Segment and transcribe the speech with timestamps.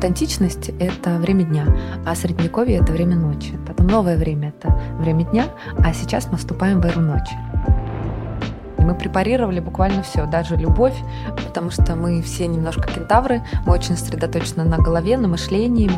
[0.00, 1.66] Вот античность— это время дня,
[2.06, 3.58] а средневековье— это время ночи.
[3.66, 5.44] Потом новое время— это время дня,
[5.84, 7.36] а сейчас мы вступаем в эру ночи.
[8.78, 10.96] И мы препарировали буквально все, даже любовь,
[11.46, 15.90] потому что мы все немножко кентавры, мы очень сосредоточены на голове, на мышлении.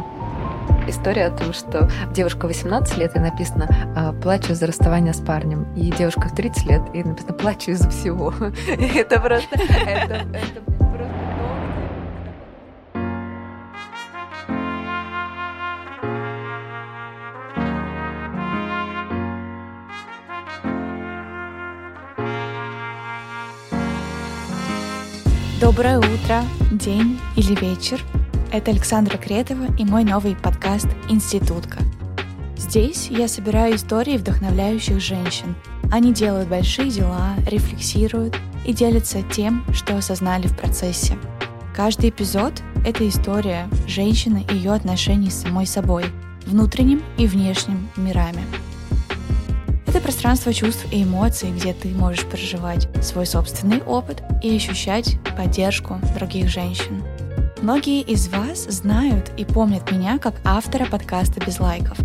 [0.89, 5.73] История о том, что девушка 18 лет, и написано «А, «плачу за расставание с парнем»,
[5.77, 8.35] и девушка в 30 лет, и написано «плачу из-за всего».
[8.97, 10.27] Это просто...
[25.63, 28.03] Доброе утро, день или вечер.
[28.51, 31.79] Это Александра Кретова и мой новый подкаст «Институтка».
[32.57, 35.55] Здесь я собираю истории вдохновляющих женщин.
[35.93, 38.37] Они делают большие дела, рефлексируют
[38.67, 41.17] и делятся тем, что осознали в процессе.
[41.77, 46.07] Каждый эпизод— это история женщины и ее отношений с самой собой,
[46.45, 48.43] внутренним и внешним мирами—
[49.93, 56.01] это пространство чувств и эмоций, где ты можешь проживать свой собственный опыт и ощущать поддержку
[56.19, 57.05] других женщин.
[57.61, 61.99] Многие из вас знают и помнят меня как автора подкаста «Без лайков».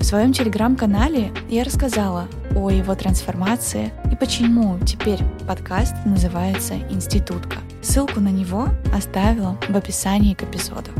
[0.00, 7.58] В своем телеграм-канале я рассказала о его трансформации и почему теперь подкаст называется «Институтка».
[7.82, 10.90] Ссылку на него оставила в описании к эпизоду.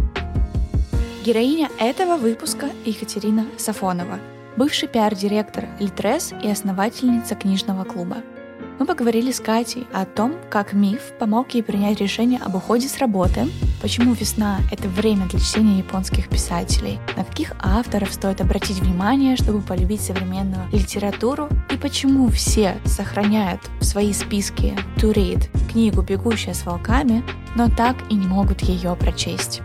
[1.25, 4.19] Героиня этого выпуска Екатерина Сафонова–
[4.57, 8.17] бывший пиар-директор Литрес и основательница книжного клуба.
[8.79, 12.99] Мы поговорили с Катей о том, как миф помог ей принять решение об уходе с
[12.99, 13.49] работы,
[13.81, 19.63] почему весна— это время для чтения японских писателей, на каких авторов стоит обратить внимание, чтобы
[19.63, 26.67] полюбить современную литературу, и почему все сохраняют в свои списки to read книгу «Бегущая с
[26.67, 29.63] волками», но так и не могут ее прочесть.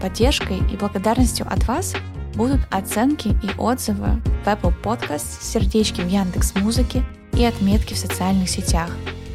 [0.00, 1.94] Поддержкой и благодарностью от вас
[2.34, 8.48] будут оценки и отзывы в Apple Podcast, сердечки в Яндекс Музыке и отметки в социальных
[8.48, 8.90] сетях.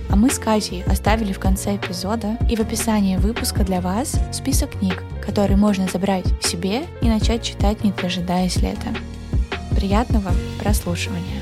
[0.10, 4.72] А мы с Катей оставили в конце эпизода и в описании выпуска для вас список
[4.72, 8.90] книг, которые можно забрать себе и начать читать, не дожидаясь лета.
[9.76, 11.42] Приятного прослушивания!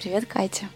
[0.00, 0.66] Привет, Катя!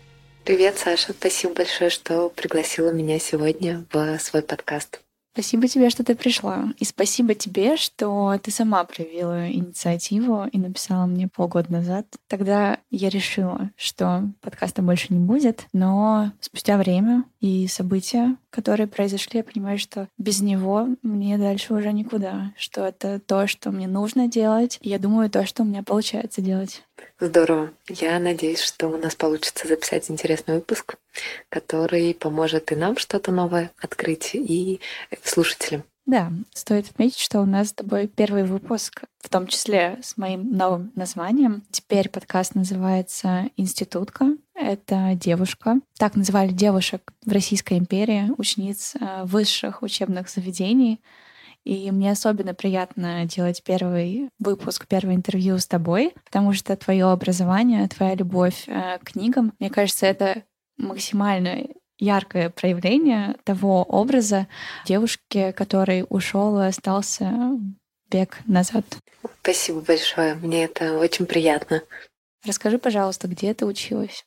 [0.50, 1.12] Привет, Саша.
[1.12, 5.00] Спасибо большое, что пригласила меня сегодня в свой подкаст.
[5.32, 6.74] Спасибо тебе, что ты пришла.
[6.76, 12.04] И спасибо тебе, что ты сама проявила инициативу и написала мне полгода назад.
[12.26, 19.38] Тогда я решила, что подкаста больше не будет, но спустя время и события, которые произошли,
[19.38, 24.26] я понимаю, что без него мне дальше уже никуда, что это то, что мне нужно
[24.26, 24.78] делать.
[24.82, 26.82] И я думаю, то, что у меня получается делать.
[27.18, 27.70] Здорово.
[27.88, 30.96] Я надеюсь, что у нас получится записать интересный выпуск,
[31.48, 34.80] который поможет и нам что-то новое открыть, и
[35.22, 35.84] слушателям.
[36.06, 40.56] Да, стоит отметить, что у нас с тобой первый выпуск, в том числе с моим
[40.56, 41.62] новым названием.
[41.70, 44.36] Теперь подкаст называется «Институтка».
[44.54, 45.78] Это девушка.
[45.98, 51.00] Так называли девушек в Российской империи, учениц э, высших учебных заведений.
[51.64, 57.86] И мне особенно приятно делать первый выпуск, первое интервью с тобой, потому что твое образование,
[57.88, 60.44] твоя любовь э, к книгам, мне кажется, это
[60.78, 61.66] максимально
[61.98, 64.48] яркое проявление того образа
[64.86, 67.58] девушки, который ушел и остался
[68.10, 68.84] век назад.
[69.42, 70.34] Спасибо большое.
[70.34, 71.82] Мне это очень приятно.
[72.44, 74.24] Расскажи, пожалуйста, где ты училась?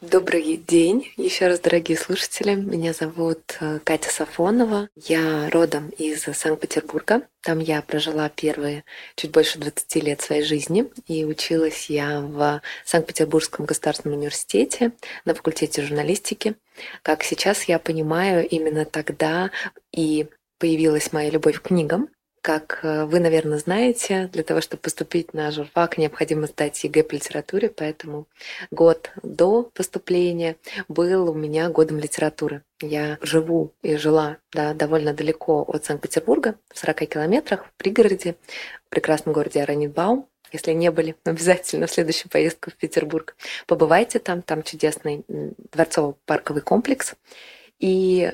[0.00, 2.54] Добрый день еще раз, дорогие слушатели.
[2.54, 4.88] Меня зовут э, Катя Сафонова.
[4.96, 7.28] Я родом из Санкт-Петербурга.
[7.42, 8.84] Там я прожила первые
[9.14, 10.90] чуть больше 20 лет своей жизни.
[11.06, 14.92] И училась я в Санкт-Петербургском государственном университете
[15.26, 16.54] на факультете журналистики.
[17.02, 19.50] Как сейчас я понимаю, именно тогда
[19.92, 20.28] и
[20.58, 22.08] появилась моя любовь к книгам.
[22.42, 27.12] Как э, вы, наверное, знаете, для того, чтобы поступить на журфак, необходимо сдать ЕГЭ по
[27.14, 28.26] литературе, поэтому
[28.70, 30.56] год до поступления
[30.88, 32.62] был у меня годом литературы.
[32.80, 38.36] Я живу и жила да, довольно далеко от Санкт-Петербурга, в 40 километрах, в пригороде,
[38.86, 40.26] в прекрасном городе Аранитбаум.
[40.50, 43.36] Если не были, обязательно в следующую поездку в Петербург
[43.66, 44.40] побывайте там.
[44.40, 47.14] Там чудесный дворцово-парковый комплекс.
[47.78, 48.32] И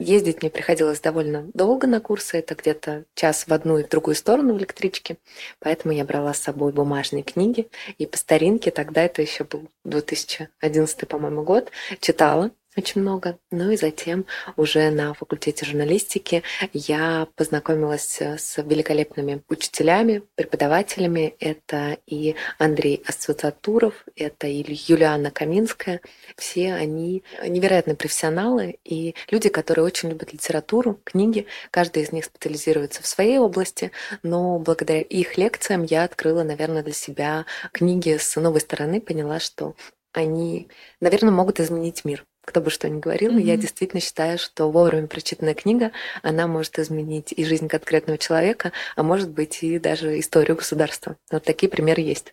[0.00, 4.14] Ездить мне приходилось довольно долго на курсы, это где-то час в одну и в другую
[4.14, 5.16] сторону в электричке,
[5.58, 7.68] поэтому я брала с собой бумажные книги,
[7.98, 13.38] и по старинке, тогда это еще был 2011, по-моему, год, читала очень много.
[13.50, 14.24] Ну и затем
[14.56, 16.42] уже на факультете журналистики
[16.72, 21.34] я познакомилась с великолепными учителями, преподавателями.
[21.40, 26.00] Это и Андрей Ассоциатуров, это и Юлиана Каминская.
[26.36, 31.46] Все они невероятные профессионалы и люди, которые очень любят литературу, книги.
[31.70, 33.90] Каждый из них специализируется в своей области,
[34.22, 39.74] но благодаря их лекциям я открыла, наверное, для себя книги с новой стороны, поняла, что
[40.12, 40.68] они,
[41.00, 43.42] наверное, могут изменить мир кто бы что ни говорил, mm-hmm.
[43.42, 45.92] я действительно считаю, что вовремя прочитанная книга,
[46.22, 51.16] она может изменить и жизнь конкретного человека, а может быть и даже историю государства.
[51.30, 52.32] Вот такие примеры есть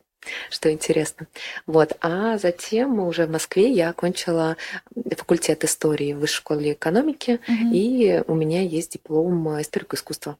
[0.49, 1.27] что интересно.
[1.67, 1.97] Вот.
[2.01, 4.57] А затем уже в Москве я окончила
[5.15, 7.71] факультет истории в высшей школе экономики, mm-hmm.
[7.73, 10.37] и у меня есть диплом историка искусства.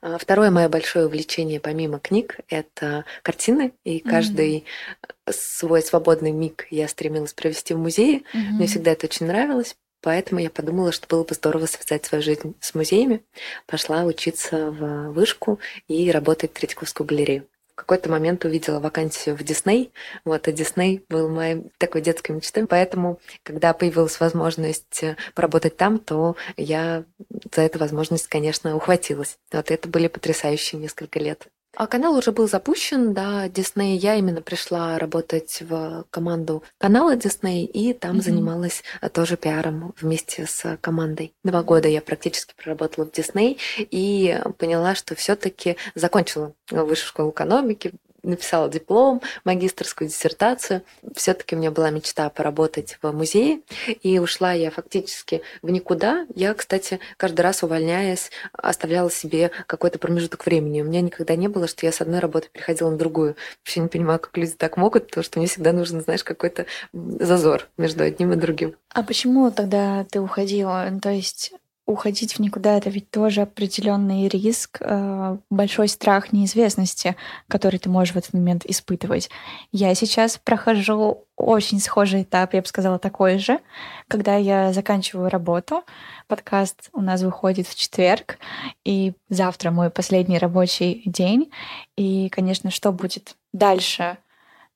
[0.00, 5.32] А второе мое большое увлечение помимо книг– это картины, и каждый mm-hmm.
[5.32, 8.18] свой свободный миг я стремилась провести в музее.
[8.18, 8.50] Mm-hmm.
[8.52, 12.54] Мне всегда это очень нравилось, поэтому я подумала, что было бы здорово связать свою жизнь
[12.60, 13.24] с музеями.
[13.66, 17.46] Пошла учиться в вышку и работать в Третьяковскую галерею
[17.76, 19.92] какой-то момент увидела вакансию в Дисней.
[20.24, 22.66] Вот, и Дисней был моей такой детской мечтой.
[22.66, 27.04] Поэтому, когда появилась возможность э, поработать там, то я
[27.54, 29.38] за эту возможность, конечно, ухватилась.
[29.52, 31.48] Вот это были потрясающие несколько лет.
[31.76, 33.98] А канал уже был запущен, да, Дисней.
[33.98, 38.22] Я именно пришла работать в команду канала Дисней, и там mm-hmm.
[38.22, 41.34] занималась э, тоже пиаром вместе с командой.
[41.44, 47.92] Два года я практически проработала в Дисней и поняла, что все-таки закончила высшую школу экономики,
[48.26, 50.82] написала диплом, магистрскую диссертацию.
[51.14, 53.60] Все-таки у меня была мечта поработать в музее,
[54.02, 56.26] и ушла я фактически в никуда.
[56.34, 60.82] Я, кстати, каждый раз увольняясь, оставляла себе какой-то промежуток времени.
[60.82, 63.36] У меня никогда не было, что я с одной работы переходила на другую.
[63.60, 67.68] Вообще не понимаю, как люди так могут, потому что мне всегда нужен, знаешь, какой-то зазор
[67.76, 68.76] между одним и другим.
[68.90, 70.90] А почему тогда ты уходила?
[71.02, 71.52] То есть
[71.86, 77.16] уходить в никуда это ведь тоже определенный риск, э, большой страх неизвестности,
[77.48, 79.30] который ты можешь в этот момент испытывать.
[79.70, 83.60] Я сейчас прохожу очень схожий этап, я бы сказала, такой же,
[84.08, 85.84] когда я заканчиваю работу.
[86.26, 88.38] Подкаст у нас выходит в четверг,
[88.84, 91.52] и завтра мой последний рабочий день.
[91.96, 94.18] И, конечно, что будет дальше?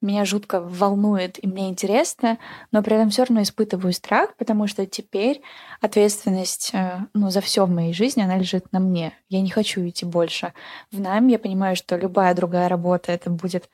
[0.00, 2.38] Меня жутко волнует и мне интересно,
[2.72, 5.42] но при этом все равно испытываю страх, потому что теперь
[5.80, 9.12] ответственность э, ну, за все в моей жизни, она лежит на мне.
[9.28, 10.52] Я не хочу идти больше
[10.90, 11.28] в найм.
[11.28, 13.68] Я понимаю, что любая другая работа это будет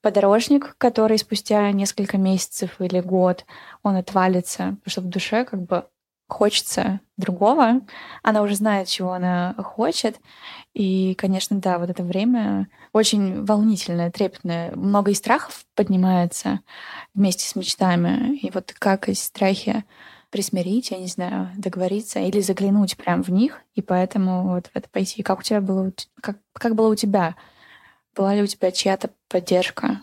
[0.00, 3.44] подорожник, который спустя несколько месяцев или год
[3.82, 5.84] он отвалится, потому что в душе как бы
[6.28, 7.80] хочется другого,
[8.22, 10.20] она уже знает, чего она хочет.
[10.74, 14.72] И, конечно, да, вот это время очень волнительное, трепетное.
[14.74, 16.60] Много и страхов поднимается
[17.14, 18.36] вместе с мечтами.
[18.38, 19.84] И вот как из страхи
[20.30, 24.88] присмирить, я не знаю, договориться или заглянуть прям в них, и поэтому вот в это
[24.88, 25.22] пойти.
[25.22, 27.34] Как у тебя было, как, как было у тебя?
[28.14, 30.00] Была ли у тебя чья-то поддержка?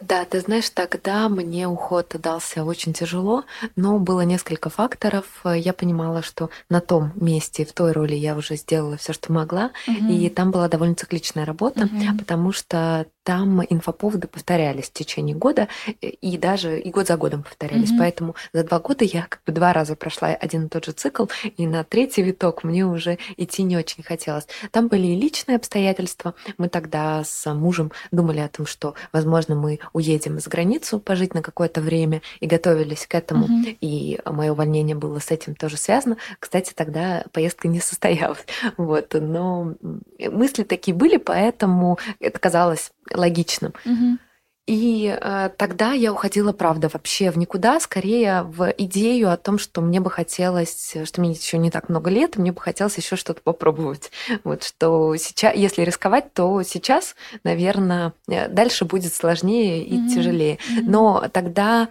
[0.00, 3.44] Да, ты знаешь, тогда мне уход дался очень тяжело,
[3.76, 5.24] но было несколько факторов.
[5.44, 9.70] Я понимала, что на том месте, в той роли я уже сделала все, что могла,
[9.86, 10.12] угу.
[10.12, 12.18] и там была довольно цикличная работа, угу.
[12.18, 15.66] потому что там инфоповоды повторялись в течение года,
[16.00, 17.90] и даже и год за годом повторялись.
[17.90, 17.98] Mm-hmm.
[17.98, 21.24] Поэтому за два года я как бы два раза прошла один и тот же цикл,
[21.56, 24.46] и на третий виток мне уже идти не очень хотелось.
[24.70, 26.34] Там были и личные обстоятельства.
[26.56, 31.42] Мы тогда с мужем думали о том, что, возможно, мы уедем за границу пожить на
[31.42, 33.46] какое-то время, и готовились к этому.
[33.46, 33.78] Mm-hmm.
[33.80, 36.16] И мое увольнение было с этим тоже связано.
[36.38, 38.44] Кстати, тогда поездка не состоялась.
[38.76, 39.14] Вот.
[39.18, 39.74] Но
[40.18, 43.72] мысли такие были, поэтому это казалось логичным.
[43.84, 44.18] Угу.
[44.66, 49.80] И э, тогда я уходила, правда, вообще в никуда, скорее в идею о том, что
[49.80, 53.40] мне бы хотелось, что мне еще не так много лет, мне бы хотелось еще что-то
[53.42, 54.10] попробовать.
[54.42, 60.08] Вот что сейчас, если рисковать, то сейчас, наверное, э, дальше будет сложнее и mm-hmm.
[60.08, 60.58] тяжелее.
[60.82, 61.88] Но тогда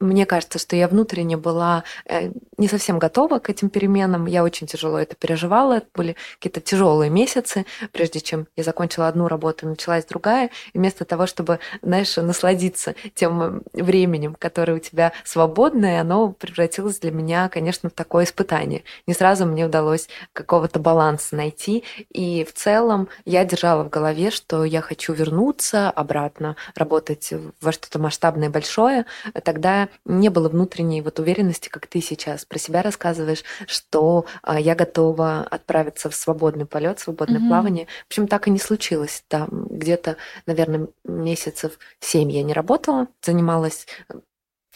[0.00, 4.26] мне кажется, что я внутренне была э, не совсем готова к этим переменам.
[4.26, 5.78] Я очень тяжело это переживала.
[5.78, 10.50] Это были какие-то тяжелые месяцы, прежде чем я закончила одну работу, началась другая.
[10.72, 17.10] И вместо того, чтобы, знаешь, насладиться тем временем, которое у тебя свободное, оно превратилось для
[17.10, 18.84] меня, конечно, в такое испытание.
[19.06, 21.82] Не сразу мне удалось какого-то баланса найти.
[22.10, 27.98] И в целом я держала в голове, что я хочу вернуться обратно, работать во что-то
[27.98, 29.04] масштабное, большое.
[29.44, 34.74] Тогда не было внутренней вот уверенности, как ты сейчас про себя рассказываешь, что а, я
[34.74, 37.48] готова отправиться в свободный полет, свободное mm-hmm.
[37.48, 37.86] плавание.
[38.04, 39.24] В общем, так и не случилось.
[39.28, 40.16] Там где-то,
[40.46, 43.86] наверное, месяцев семь я не работала, занималась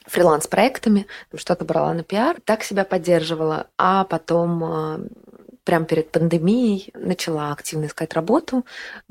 [0.07, 5.01] фриланс-проектами, что-то брала на пиар, так себя поддерживала, а потом а,
[5.65, 8.65] прямо перед пандемией начала активно искать работу.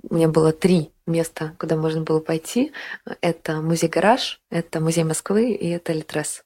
[0.09, 2.71] У меня было три места, куда можно было пойти.
[3.21, 6.43] Это музей-гараж, это музей Москвы и это Литрес.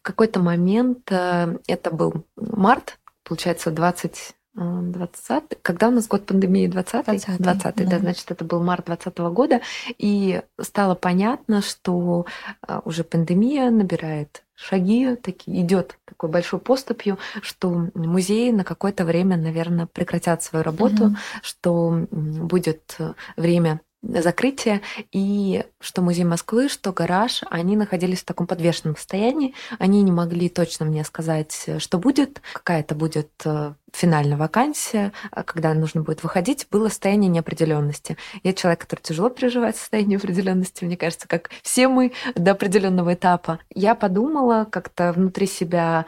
[0.00, 6.66] В какой-то момент, э, это был март, получается, 20 20 когда у нас год пандемии
[6.66, 7.84] 20 20, 20 да.
[7.84, 9.60] да, значит, это был март 2020 года,
[9.98, 12.26] и стало понятно, что
[12.66, 19.36] а, уже пандемия набирает шаги, такие, идет такой большой поступью, что музеи на какое-то время,
[19.36, 21.16] наверное, прекратят свою работу, угу.
[21.42, 22.98] что будет
[23.36, 24.80] время закрытия,
[25.12, 30.48] и что музей Москвы, что гараж, они находились в таком подвешенном состоянии, они не могли
[30.48, 36.22] точно мне сказать, что будет, какая это будет э, финальная вакансия, а когда нужно будет
[36.22, 38.16] выходить, было состояние неопределенности.
[38.42, 43.58] Я человек, который тяжело переживает состояние неопределенности, мне кажется, как все мы до определенного этапа.
[43.74, 46.06] Я подумала как-то внутри себя,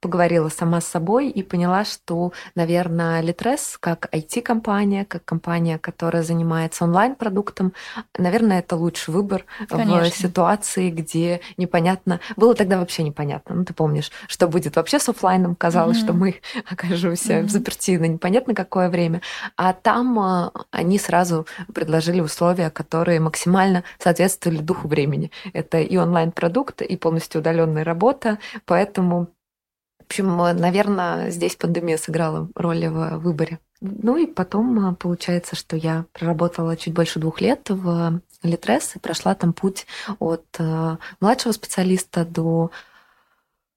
[0.00, 6.84] поговорила сама с собой и поняла, что, наверное, Litres как IT-компания, как компания, которая занимается
[6.84, 7.72] онлайн-продуктом,
[8.16, 10.10] наверное, это лучший выбор Конечно.
[10.10, 12.20] в ситуации, где непонятно...
[12.36, 13.54] Было тогда вообще непонятно.
[13.54, 15.54] Ну, ты помнишь, что будет вообще с офлайном.
[15.54, 16.04] Казалось, mm-hmm.
[16.04, 16.40] что мы
[16.70, 17.42] окажемся mm-hmm.
[17.44, 19.20] в заперти на непонятно какое время.
[19.56, 25.30] А там а, они сразу предложили условия, которые максимально соответствовали духу времени.
[25.52, 28.38] Это и онлайн-продукт, и полностью удаленная работа.
[28.64, 29.28] Поэтому
[30.10, 33.60] общем, наверное, здесь пандемия сыграла роль в выборе.
[33.80, 38.98] Ну и потом а, получается, что я проработала чуть больше двух лет в Литрес и
[38.98, 39.86] прошла там путь
[40.18, 42.70] от а, младшего специалиста до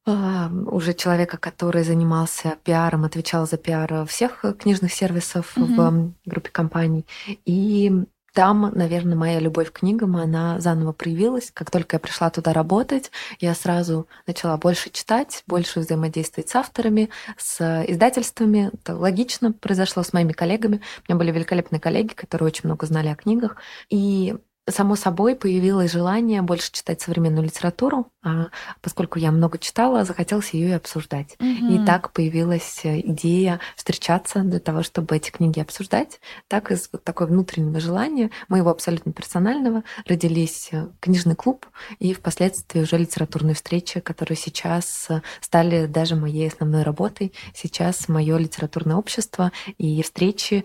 [0.05, 6.13] уже человека, который занимался пиаром, отвечал за пиар всех книжных сервисов mm-hmm.
[6.25, 7.05] в группе компаний.
[7.45, 11.51] И там, наверное, моя любовь к книгам, она заново проявилась.
[11.53, 17.09] Как только я пришла туда работать, я сразу начала больше читать, больше взаимодействовать с авторами,
[17.37, 18.71] с издательствами.
[18.73, 20.81] Это логично произошло с моими коллегами.
[21.07, 23.57] У меня были великолепные коллеги, которые очень много знали о книгах.
[23.89, 24.35] И
[24.69, 28.47] само собой появилось желание больше читать современную литературу, а
[28.81, 31.35] поскольку я много читала, захотелось ее и обсуждать.
[31.39, 31.83] Mm-hmm.
[31.83, 36.21] И так появилась э, идея встречаться для того, чтобы эти книги обсуждать.
[36.47, 41.65] Так из вот такого внутреннего желания, моего абсолютно персонального, родились э, книжный клуб
[41.99, 47.33] и впоследствии уже литературные встречи, которые сейчас э, стали даже моей основной работой.
[47.53, 50.63] Сейчас мое литературное общество и встречи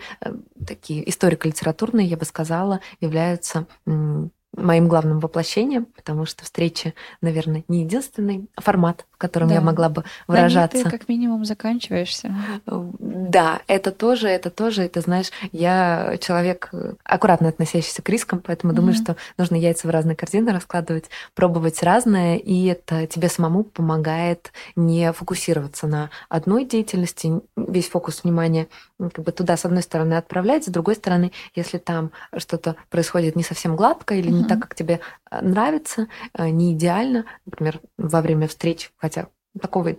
[0.65, 7.83] такие историко-литературные, я бы сказала, являются うん моим главным воплощением, потому что встречи, наверное, не
[7.83, 9.55] единственный формат, в котором да.
[9.55, 10.85] я могла бы выражаться.
[10.85, 12.35] Да, ты как минимум заканчиваешься.
[12.67, 16.71] Да, это тоже, это тоже, это знаешь, я человек
[17.05, 18.77] аккуратно относящийся к рискам, поэтому mm-hmm.
[18.77, 24.53] думаю, что нужно яйца в разные корзины раскладывать, пробовать разное, и это тебе самому помогает
[24.77, 30.65] не фокусироваться на одной деятельности, весь фокус внимания как бы туда с одной стороны отправлять,
[30.65, 35.01] с другой стороны, если там что-то происходит не совсем гладко или не так, как тебе
[35.31, 39.29] э, нравится, э, не идеально, например, во время встреч, хотя
[39.61, 39.97] такого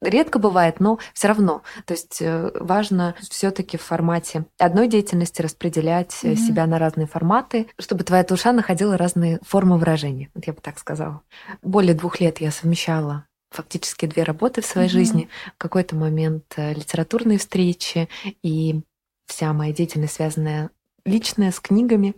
[0.00, 1.62] редко бывает, но все равно.
[1.84, 6.36] То есть э, важно все-таки в формате одной деятельности распределять mm-hmm.
[6.36, 10.30] себя на разные форматы, чтобы твоя душа находила разные формы выражения.
[10.34, 11.22] Вот я бы так сказала.
[11.62, 14.92] Более двух лет я совмещала фактически две работы в своей mm-hmm.
[14.92, 15.28] жизни.
[15.54, 18.08] В какой-то момент литературные встречи
[18.42, 18.82] и
[19.26, 20.70] вся моя деятельность, связанная
[21.04, 22.14] личная с книгами,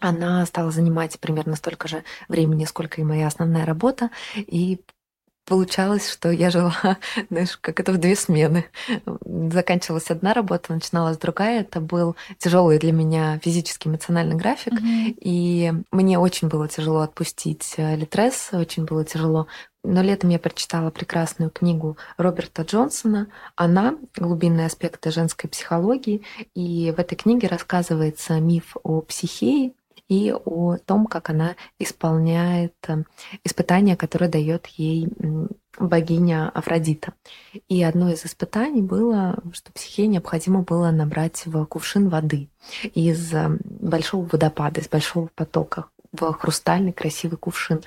[0.00, 4.10] она стала занимать примерно столько же времени, сколько и моя основная работа.
[4.34, 4.80] И
[5.46, 6.74] получалось, что я жила,
[7.30, 8.66] знаешь, как это в две смены.
[9.24, 11.60] Заканчивалась одна работа, начиналась другая.
[11.60, 14.74] Это был тяжелый для меня физический, эмоциональный график.
[14.74, 15.16] Mm-hmm.
[15.20, 19.46] И мне очень было тяжело отпустить э, Литрес, очень было тяжело
[19.84, 23.96] но летом я прочитала прекрасную книгу Роберта Джонсона «Она.
[24.16, 26.22] Глубинные аспекты женской психологии».
[26.54, 29.72] И в этой книге рассказывается миф о психее,
[30.12, 33.04] и о том, как она исполняет э,
[33.44, 35.08] испытания, которые дает ей
[35.78, 37.14] богиня Афродита.
[37.68, 42.50] И одно из испытаний было, что психе необходимо было набрать в кувшин воды
[42.82, 47.82] из э, большого водопада, из большого потока в хрустальный красивый кувшин.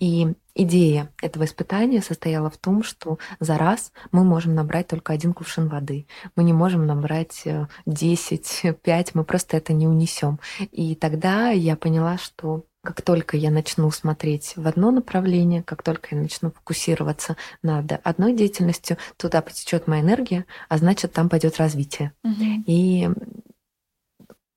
[0.00, 5.32] И идея этого испытания состояла в том, что за раз мы можем набрать только один
[5.32, 6.06] кувшин воды.
[6.34, 7.44] Мы не можем набрать
[7.86, 10.40] 10, э, 5, мы просто это не унесем.
[10.72, 16.14] И тогда я поняла, что как только я начну смотреть в одно направление, как только
[16.14, 22.12] я начну фокусироваться над одной деятельностью, туда потечет моя энергия, а значит, там пойдет развитие.
[22.24, 22.64] Угу.
[22.66, 23.08] И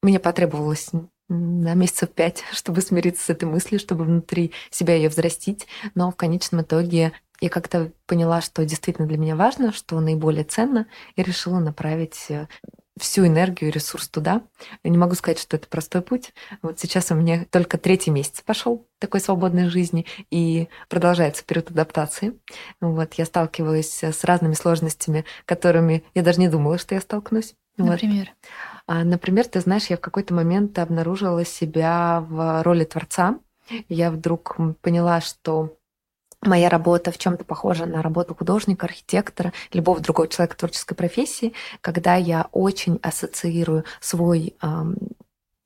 [0.02, 0.92] мне потребовалось
[1.32, 5.68] на месяцев пять, чтобы смириться с этой мыслью, чтобы внутри себя ее взрастить.
[5.96, 10.86] Но в конечном итоге я как-то поняла, что действительно для меня важно, что наиболее ценно,
[11.16, 12.48] и решила направить э,
[13.00, 14.44] всю энергию и ресурс туда.
[14.84, 16.34] Я не могу сказать, что это простой путь.
[16.62, 22.34] Вот сейчас у меня только третий месяц пошел такой свободной жизни, и продолжается период адаптации.
[22.80, 27.56] Вот, я сталкиваюсь с разными сложностями, которыми я даже не думала, что я столкнусь.
[27.78, 28.28] Например?
[28.28, 28.52] Вот.
[29.04, 33.40] Например, ты знаешь, я в какой-то момент обнаружила себя в роли творца.
[33.88, 35.78] Я вдруг поняла, что
[36.42, 42.16] моя работа в чем-то похожа на работу художника, архитектора, любого другого человека творческой профессии, когда
[42.16, 44.56] я очень ассоциирую свой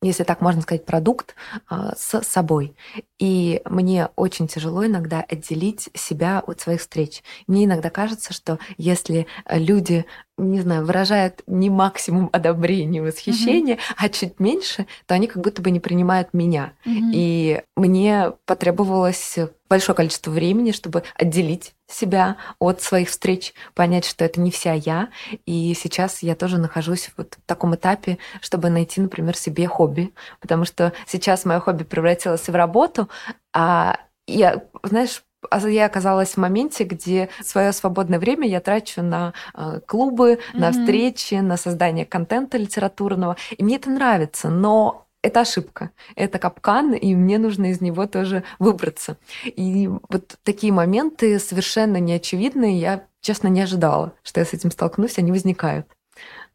[0.02, 1.36] если так можно сказать, продукт
[1.68, 2.76] а, с собой.
[3.18, 7.24] И мне очень тяжело иногда отделить себя от своих встреч.
[7.48, 10.06] Мне иногда кажется, что если люди
[10.38, 13.96] не знаю, выражают не максимум одобрения, восхищения, mm-hmm.
[13.98, 16.74] а чуть меньше, то они как будто бы не принимают меня.
[16.86, 17.12] Mm-hmm.
[17.14, 19.38] И мне потребовалось
[19.70, 25.10] большое количество времени, чтобы отделить себя от своих встреч, понять, что это не вся я.
[25.46, 30.14] И сейчас я тоже нахожусь вот в таком этапе, чтобы найти, например, себе хобби.
[30.42, 33.10] Потому что сейчас мое хобби превратилось в работу,
[33.54, 35.24] а я, знаешь,
[35.68, 40.60] я оказалась в моменте, где свое свободное время я трачу на э, клубы, mm-hmm.
[40.60, 43.38] на встречи, на создание контента литературного.
[43.58, 48.44] И мне это нравится, но это ошибка, это капкан, и мне нужно из него тоже
[48.60, 49.18] выбраться.
[49.44, 55.18] И вот такие моменты совершенно неочевидные, я, честно, не ожидала, что я с этим столкнусь,
[55.18, 55.88] они возникают.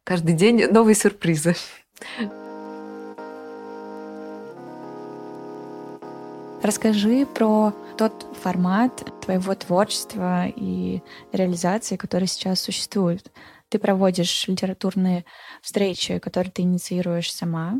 [0.05, 1.55] Каждый день новые сюрпризы.
[6.63, 13.31] Расскажи про тот формат твоего творчества и реализации, который сейчас существует.
[13.69, 15.23] Ты проводишь литературные
[15.61, 17.79] встречи, которые ты инициируешь сама.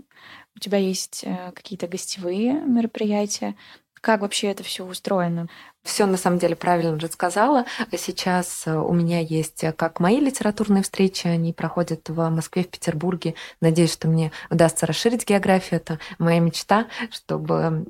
[0.56, 3.56] У тебя есть э, какие-то гостевые мероприятия.
[3.96, 5.48] Как вообще это все устроено?
[5.84, 7.66] Все на самом деле правильно же сказала.
[7.98, 12.68] Сейчас э, у меня есть э, как мои литературные встречи, они проходят в Москве, в
[12.68, 13.34] Петербурге.
[13.62, 15.80] Надеюсь, что мне удастся расширить географию.
[15.80, 17.88] Это моя мечта, чтобы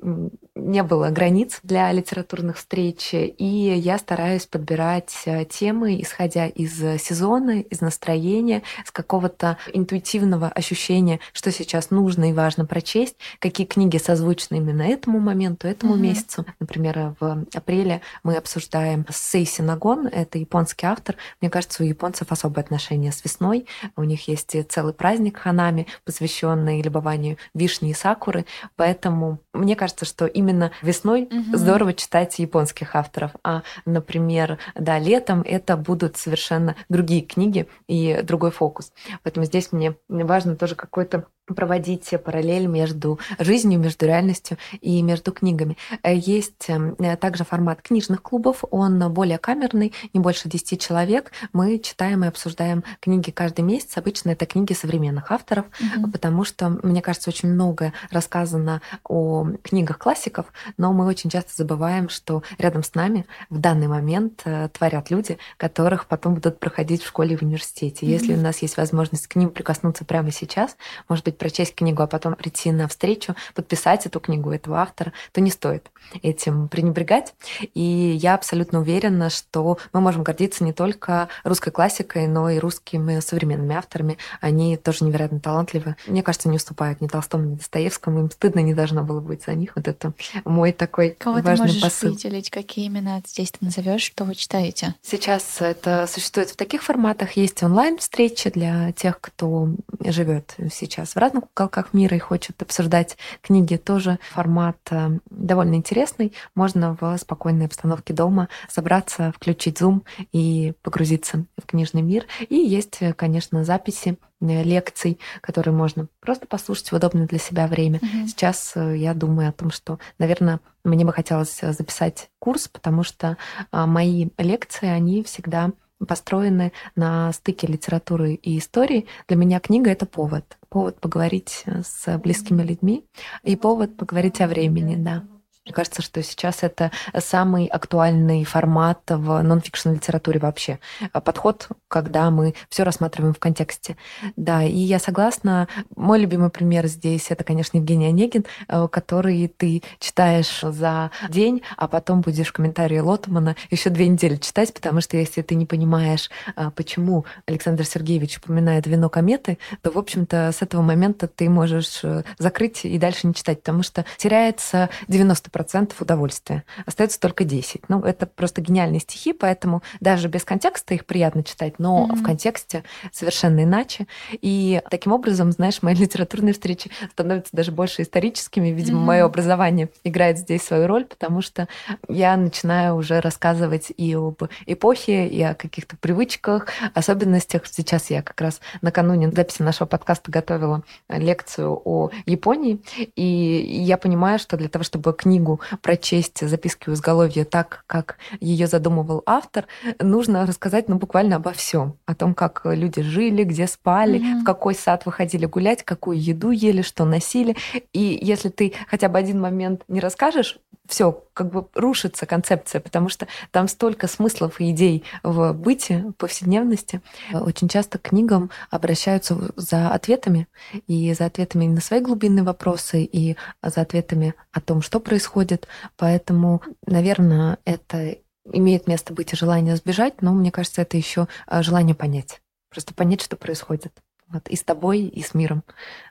[0.54, 3.10] не было границ для литературных встреч.
[3.12, 11.20] И я стараюсь подбирать э, темы, исходя из сезона, из настроения, с какого-то интуитивного ощущения,
[11.34, 16.00] что сейчас нужно и важно прочесть, какие книги созвучны именно этому моменту, этому mm-hmm.
[16.00, 16.46] месяцу.
[16.58, 21.16] Например, в апреле апреле мы обсуждаем Сей Синагон, это японский автор.
[21.40, 23.66] Мне кажется, у японцев особое отношение с весной.
[23.96, 28.46] У них есть целый праздник Ханами, посвященный любованию вишни и сакуры.
[28.76, 31.56] Поэтому мне кажется, что именно весной угу.
[31.56, 33.32] здорово читать японских авторов.
[33.42, 38.92] А, например, да, летом это будут совершенно другие книги и другой фокус.
[39.22, 45.76] Поэтому здесь мне важно тоже какой-то проводить параллель между жизнью, между реальностью и между книгами.
[46.02, 51.32] Э, есть эм, э, также формат книжных клубов, он более камерный, не больше 10 человек.
[51.52, 53.96] Мы читаем и обсуждаем книги каждый месяц.
[53.96, 56.12] Обычно это книги современных авторов, mm-hmm.
[56.12, 62.08] потому что, мне кажется, очень много рассказано о книгах классиков, но мы очень часто забываем,
[62.08, 67.08] что рядом с нами в данный момент э, творят люди, которых потом будут проходить в
[67.08, 68.06] школе и в университете.
[68.06, 68.10] Mm-hmm.
[68.10, 70.76] Если у нас есть возможность к ним прикоснуться прямо сейчас,
[71.08, 75.40] может быть, прочесть книгу, а потом прийти на встречу, подписать эту книгу этого автора, то
[75.40, 75.90] не стоит
[76.22, 77.34] этим пренебрегать.
[77.74, 83.20] И я абсолютно уверена, что мы можем гордиться не только русской классикой, но и русскими
[83.20, 84.18] современными авторами.
[84.40, 85.96] Они тоже невероятно талантливы.
[86.06, 88.20] Мне кажется, не уступают ни Толстому, ни Достоевскому.
[88.20, 89.72] Им стыдно не должно было быть за них.
[89.76, 90.12] Вот это
[90.44, 92.10] мой такой Кого важный ты можешь посыл.
[92.12, 92.50] выделить?
[92.50, 94.94] Какие имена здесь ты назовешь, что вы читаете?
[95.02, 97.32] Сейчас это существует в таких форматах.
[97.32, 99.68] Есть онлайн-встречи для тех, кто
[100.04, 106.32] живет сейчас в разных уголках мира и хочет обсуждать книги, тоже формат э, довольно интересный.
[106.54, 112.26] Можно в спокойной обстановке дома собраться, включить Zoom и погрузиться в книжный мир.
[112.48, 117.66] И есть, э, конечно, записи э, лекций, которые можно просто послушать в удобное для себя
[117.66, 117.98] время.
[117.98, 118.26] Mm-hmm.
[118.26, 123.36] Сейчас я думаю о том, что, наверное, мне бы хотелось записать курс, потому что
[123.70, 125.70] мои лекции, они всегда
[126.06, 129.06] построены на стыке литературы и истории.
[129.28, 130.58] Для меня книга— это повод.
[130.68, 133.04] Повод поговорить с близкими людьми
[133.42, 135.24] и повод поговорить о времени, да.
[135.64, 140.80] Мне кажется, что сейчас это самый актуальный формат в нон-фикшн литературе вообще.
[141.12, 143.96] Подход, когда мы все рассматриваем в контексте.
[144.34, 145.68] Да, и я согласна.
[145.94, 151.86] Мой любимый пример здесь это, конечно, Евгений Онегин, э, который ты читаешь за день, а
[151.86, 156.72] потом будешь комментарии Лотмана еще две недели читать, потому что если ты не понимаешь, э,
[156.74, 162.24] почему Александр Сергеевич упоминает вино кометы, то, в общем-то, с этого момента ты можешь э,
[162.38, 166.64] закрыть и дальше не читать, потому что теряется 90 90% удовольствия.
[166.86, 167.88] Остается только 10.
[167.88, 172.16] Ну, это просто гениальные стихи, поэтому даже без контекста их приятно читать, но mm-hmm.
[172.16, 174.06] в контексте совершенно иначе.
[174.32, 178.68] И таким образом, знаешь, мои литературные встречи становятся даже больше историческими.
[178.68, 179.04] Видимо, mm-hmm.
[179.04, 181.68] мое образование играет здесь свою роль, потому что
[182.08, 187.66] я начинаю уже рассказывать и об эпохе, и о каких-то привычках, особенностях.
[187.66, 192.80] Сейчас я как раз накануне записи нашего подкаста готовила лекцию о Японии,
[193.16, 198.16] и я понимаю, что для того, чтобы книга книгу прочесть записки у изголовья так, как
[198.40, 199.66] ее задумывал автор,
[200.00, 201.96] нужно рассказать ну, буквально обо всем.
[202.06, 204.40] О том, как люди жили, где спали, mm-hmm.
[204.40, 207.56] в какой сад выходили гулять, какую еду ели, что носили.
[207.92, 210.58] И если ты хотя бы один момент не расскажешь,
[210.92, 217.00] все, как бы рушится концепция, потому что там столько смыслов и идей в быте, повседневности.
[217.32, 220.48] Очень часто к книгам обращаются за ответами,
[220.86, 225.66] и за ответами на свои глубинные вопросы, и за ответами о том, что происходит.
[225.96, 231.62] Поэтому, наверное, это имеет место быть и желание сбежать, но мне кажется, это еще а,
[231.62, 232.42] желание понять.
[232.68, 233.94] Просто понять, что происходит.
[234.32, 235.62] Вот, и с тобой, и с миром.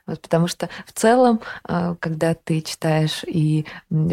[0.06, 3.66] Вот, потому что в целом, а, когда ты читаешь и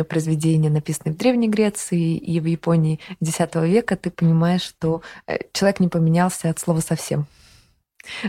[0.09, 5.79] произведения, написанные в Древней Греции и в Японии X века, ты понимаешь, что э, человек
[5.79, 7.27] не поменялся от слова совсем.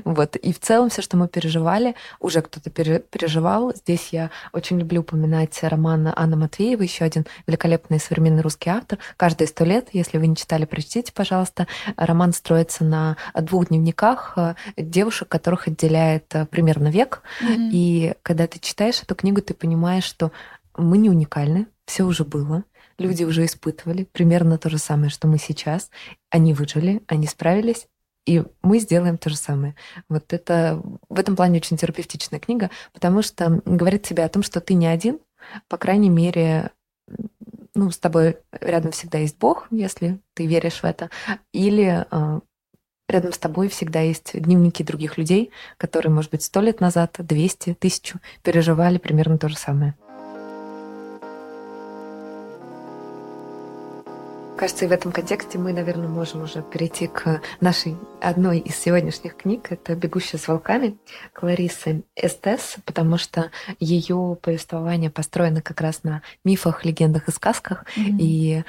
[0.05, 0.37] Вот.
[0.37, 3.75] И в целом все, что мы переживали, уже кто-то переживал.
[3.75, 8.99] Здесь я очень люблю упоминать роман Анны Матвеевой, еще один великолепный современный русский автор.
[9.17, 11.67] Каждые сто лет, если вы не читали, прочтите, пожалуйста.
[11.97, 17.23] Роман строится на двух дневниках э, девушек, которых отделяет э, примерно век.
[17.43, 17.71] Mm-hmm.
[17.73, 20.33] И когда ты читаешь эту книгу, ты понимаешь, что
[20.77, 22.65] мы не уникальны, все уже было,
[22.99, 25.91] люди уже испытывали примерно то же самое, что мы сейчас.
[26.31, 27.87] Они выжили, они справились,
[28.27, 29.75] и мы сделаем то же самое.
[30.09, 34.61] Вот это в этом плане очень терапевтичная книга, потому что говорит тебе о том, что
[34.61, 35.19] ты не один,
[35.69, 36.71] по крайней мере,
[37.75, 41.11] ну, с тобой рядом всегда есть Бог, если ты веришь в это,
[41.53, 42.41] или э,
[43.09, 47.75] рядом с тобой всегда есть дневники других людей, которые, может быть, сто лет назад, двести,
[47.75, 49.95] тысячу переживали примерно то же самое.
[54.61, 59.35] Кажется, и в этом контексте мы, наверное, можем уже перейти к нашей одной из сегодняшних
[59.35, 59.73] книг.
[59.73, 60.99] Это «Бегущая с волками»
[61.33, 67.87] Кларисы Эстес, потому что ее повествование построено как раз на мифах, легендах и сказках.
[67.97, 68.17] Mm-hmm.
[68.19, 68.65] И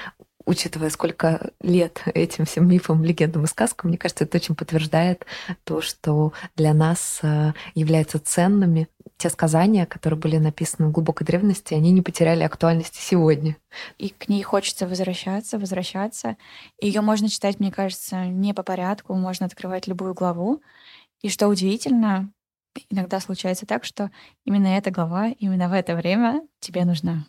[0.46, 5.26] учитывая, сколько лет этим всем мифам, легендам и сказкам, мне кажется, это очень подтверждает
[5.66, 8.88] то, что для нас э, являются ценными
[9.22, 13.56] те сказания, которые были написаны в глубокой древности, они не потеряли актуальности сегодня.
[14.00, 16.38] И к ней хочется возвращаться, возвращаться.
[16.80, 20.64] Ее можно читать, мне кажется, не по порядку, можно открывать любую главу.
[21.22, 22.32] И что удивительно,
[22.90, 24.10] иногда случается так, что
[24.44, 27.26] именно эта глава, именно в это время тебе нужна.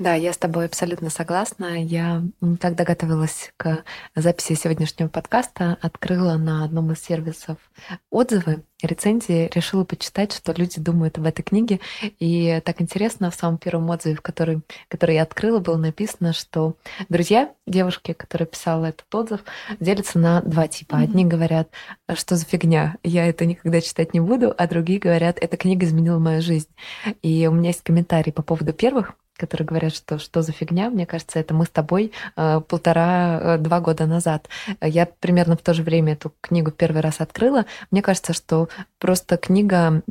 [0.00, 1.78] Да, я с тобой абсолютно согласна.
[1.84, 2.22] Я,
[2.58, 3.84] когда готовилась к
[4.16, 7.58] записи сегодняшнего подкаста, открыла на одном из сервисов
[8.08, 11.80] отзывы, рецензии, решила почитать, что люди думают об этой книге.
[12.18, 16.76] И так интересно, в самом первом отзыве, который, который я открыла, было написано, что
[17.10, 19.44] друзья девушки, которая писала этот отзыв,
[19.80, 20.94] делятся на два типа.
[20.94, 21.04] Mm-hmm.
[21.04, 21.68] Одни говорят,
[22.14, 26.18] что за фигня, я это никогда читать не буду, а другие говорят, эта книга изменила
[26.18, 26.70] мою жизнь.
[27.20, 31.06] И у меня есть комментарий по поводу первых которые говорят, что что за фигня, мне
[31.06, 34.48] кажется, это мы с тобой э, полтора-два э, года назад.
[34.80, 37.66] Я примерно в то же время эту книгу первый раз открыла.
[37.90, 40.02] Мне кажется, что просто книга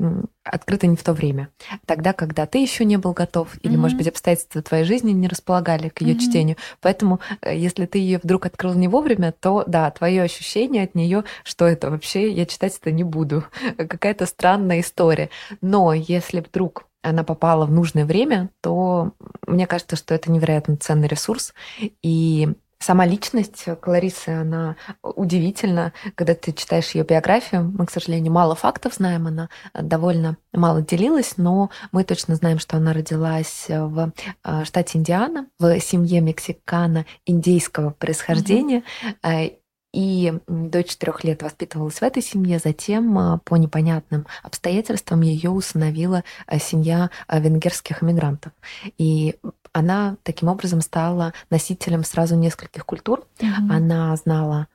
[0.43, 1.49] открыта не в то время.
[1.85, 3.77] Тогда, когда ты еще не был готов, или, mm-hmm.
[3.77, 6.19] может быть, обстоятельства твоей жизни не располагали к ее mm-hmm.
[6.19, 6.57] чтению.
[6.81, 11.23] Поэтому, э, если ты ее вдруг открыл не вовремя, то да, твое ощущение от нее,
[11.43, 13.43] что это вообще, я читать это не буду.
[13.77, 15.29] Какая-то странная история.
[15.61, 19.13] Но если вдруг она попала в нужное время, то
[19.47, 21.53] мне кажется, что это невероятно ценный ресурс.
[22.01, 25.93] И сама личность Кларисы, она удивительна.
[26.15, 31.33] Когда ты читаешь ее биографию, мы, к сожалению, мало фактов знаем, она довольно мало делилась,
[31.37, 34.11] но мы точно знаем, что она родилась в
[34.43, 38.83] а, штате Индиана, в семье мексикана индейского происхождения.
[39.23, 39.55] Mm-hmm
[39.91, 46.23] И до четырех лет воспитывалась в этой семье, затем а, по непонятным обстоятельствам ее усыновила
[46.45, 48.51] а, семья а, венгерских иммигрантов.
[48.97, 49.35] И
[49.73, 53.25] она таким образом стала носителем сразу нескольких культур.
[53.39, 53.71] Mm-hmm.
[53.71, 54.67] Она знала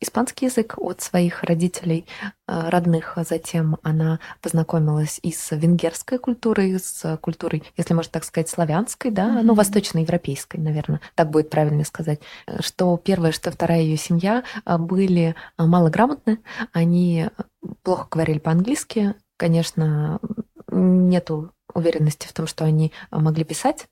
[0.00, 2.06] испанский язык от своих родителей
[2.46, 3.16] а, родных.
[3.28, 9.10] Затем она познакомилась и с венгерской культурой, и с культурой, если можно так сказать, славянской,
[9.10, 9.42] да, mm-hmm.
[9.42, 12.20] ну, восточноевропейской, наверное, так будет правильно сказать,
[12.60, 16.38] что первая, что вторая ее семья а, были малограмотны,
[16.72, 17.28] они
[17.82, 20.20] плохо говорили по-английски, конечно,
[20.70, 23.88] нету уверенности в том, что они могли писать,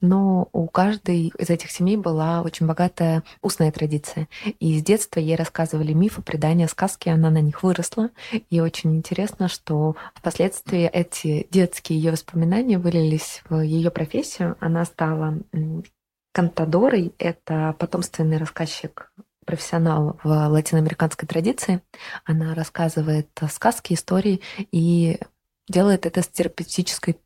[0.00, 4.28] но у каждой из этих семей была очень богатая устная традиция.
[4.60, 8.10] И с детства ей рассказывали мифы, предания, сказки, она на них выросла.
[8.50, 14.56] И очень интересно, что впоследствии эти детские ее воспоминания вылились в ее профессию.
[14.60, 15.38] Она стала
[16.32, 19.10] кантадорой, это потомственный рассказчик
[19.44, 21.80] профессионал в латиноамериканской традиции.
[22.24, 25.18] Она рассказывает сказки, истории и
[25.68, 27.18] делает это с терапевтической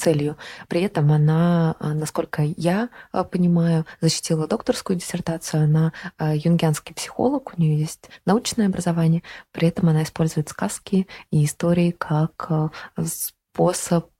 [0.00, 0.36] целью.
[0.68, 5.64] При этом она, а, насколько я а, понимаю, защитила докторскую диссертацию.
[5.64, 9.22] Она а, юнгианский психолог, у нее есть научное образование.
[9.52, 12.72] При этом она использует сказки и истории как
[13.04, 14.10] способ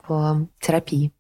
[0.61, 1.13] терапии.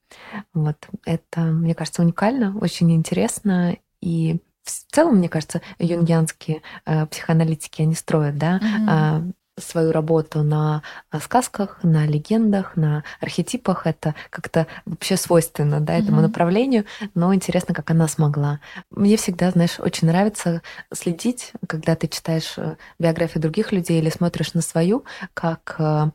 [0.52, 0.76] Вот.
[1.04, 3.76] Это, мне кажется, уникально, очень интересно.
[4.00, 10.82] И в целом, мне кажется, юнгианские э, психоаналитики, они строят, да, mm-hmm свою работу на
[11.22, 13.86] сказках, на легендах, на архетипах.
[13.86, 16.22] Это как-то вообще свойственно да, этому mm-hmm.
[16.22, 18.60] направлению, но интересно, как она смогла.
[18.90, 24.54] Мне всегда, знаешь, очень нравится следить, когда ты читаешь э, биографии других людей или смотришь
[24.54, 26.10] на свою, как э,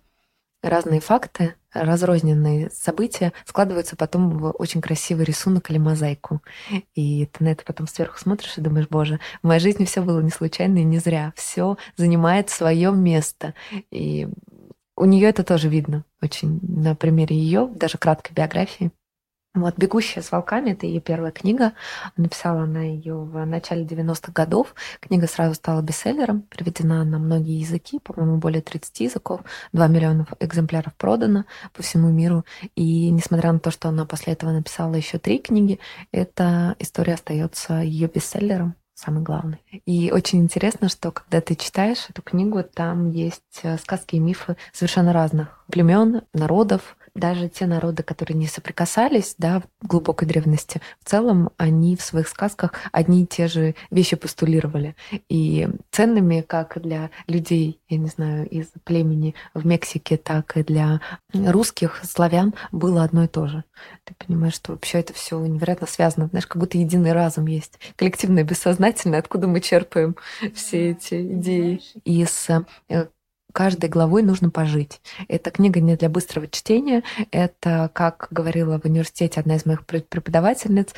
[0.69, 6.41] разные факты, разрозненные события складываются потом в очень красивый рисунок или мозаику.
[6.93, 10.21] И ты на это потом сверху смотришь и думаешь, боже, в моей жизни все было
[10.21, 11.34] не случайно и не зря.
[11.36, 13.54] Все занимает свое место.
[13.91, 14.28] И
[14.95, 18.91] у нее это тоже видно очень на примере ее, даже краткой биографии.
[19.56, 21.72] Вот «Бегущая с волками»— это ее первая книга.
[22.18, 24.76] Написала она ее в начале 90-х годов.
[25.00, 29.41] Книга сразу стала бестселлером, переведена на многие языки, по-моему, более 30 языков.
[29.72, 32.44] 2 миллиона экземпляров продано по всему миру.
[32.76, 35.80] И несмотря на то, что она после этого написала еще три книги,
[36.12, 39.62] эта история остается ее бестселлером самый главный.
[39.86, 44.56] И очень интересно, что когда ты читаешь эту книгу, там есть э, сказки и мифы
[44.72, 51.10] совершенно разных племен, народов, даже те народы, которые не соприкасались да, в глубокой древности, в
[51.10, 54.95] целом они в своих сказках одни и те же вещи постулировали.
[55.30, 61.01] И ценными как для людей, я не знаю, из племени в Мексике, так и для
[61.34, 63.63] русских, славян было одно и то же.
[64.04, 66.28] Ты понимаешь, что вообще это все невероятно связано.
[66.28, 67.80] Знаешь, как будто единый разум есть.
[67.95, 70.15] Коллективное, бессознательное, откуда мы черпаем
[70.54, 71.82] все эти идеи.
[72.04, 72.49] Из
[72.89, 73.08] э,
[73.56, 75.00] каждой главой нужно пожить.
[75.30, 77.04] Эта книга не для быстрого чтения.
[77.32, 80.89] Это, как говорила в университете одна из моих преподавательниц,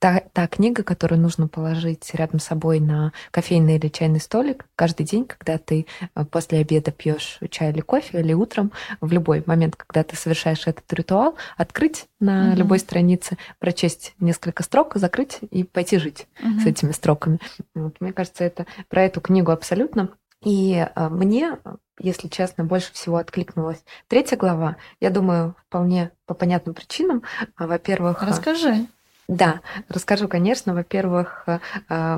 [0.00, 5.06] та, та книга, которую нужно положить рядом с собой на кофейный или чайный столик каждый
[5.06, 9.76] день, когда ты э, после обеда пьешь чай или кофе, или утром, в любой момент,
[9.76, 12.56] когда ты совершаешь этот ритуал, открыть на mm-hmm.
[12.56, 16.60] любой странице, прочесть несколько строк, закрыть и пойти жить mm-hmm.
[16.60, 17.38] с этими строками.
[17.76, 20.08] Вот, мне кажется, это про эту книгу абсолютно.
[20.42, 21.58] И э, мне
[22.02, 24.76] если честно, больше всего откликнулась третья глава.
[25.00, 27.22] Я думаю, вполне по понятным причинам.
[27.58, 28.22] Во-первых...
[28.22, 28.86] Расскажи.
[29.30, 30.74] Да, расскажу, конечно.
[30.74, 32.16] Во-первых, э,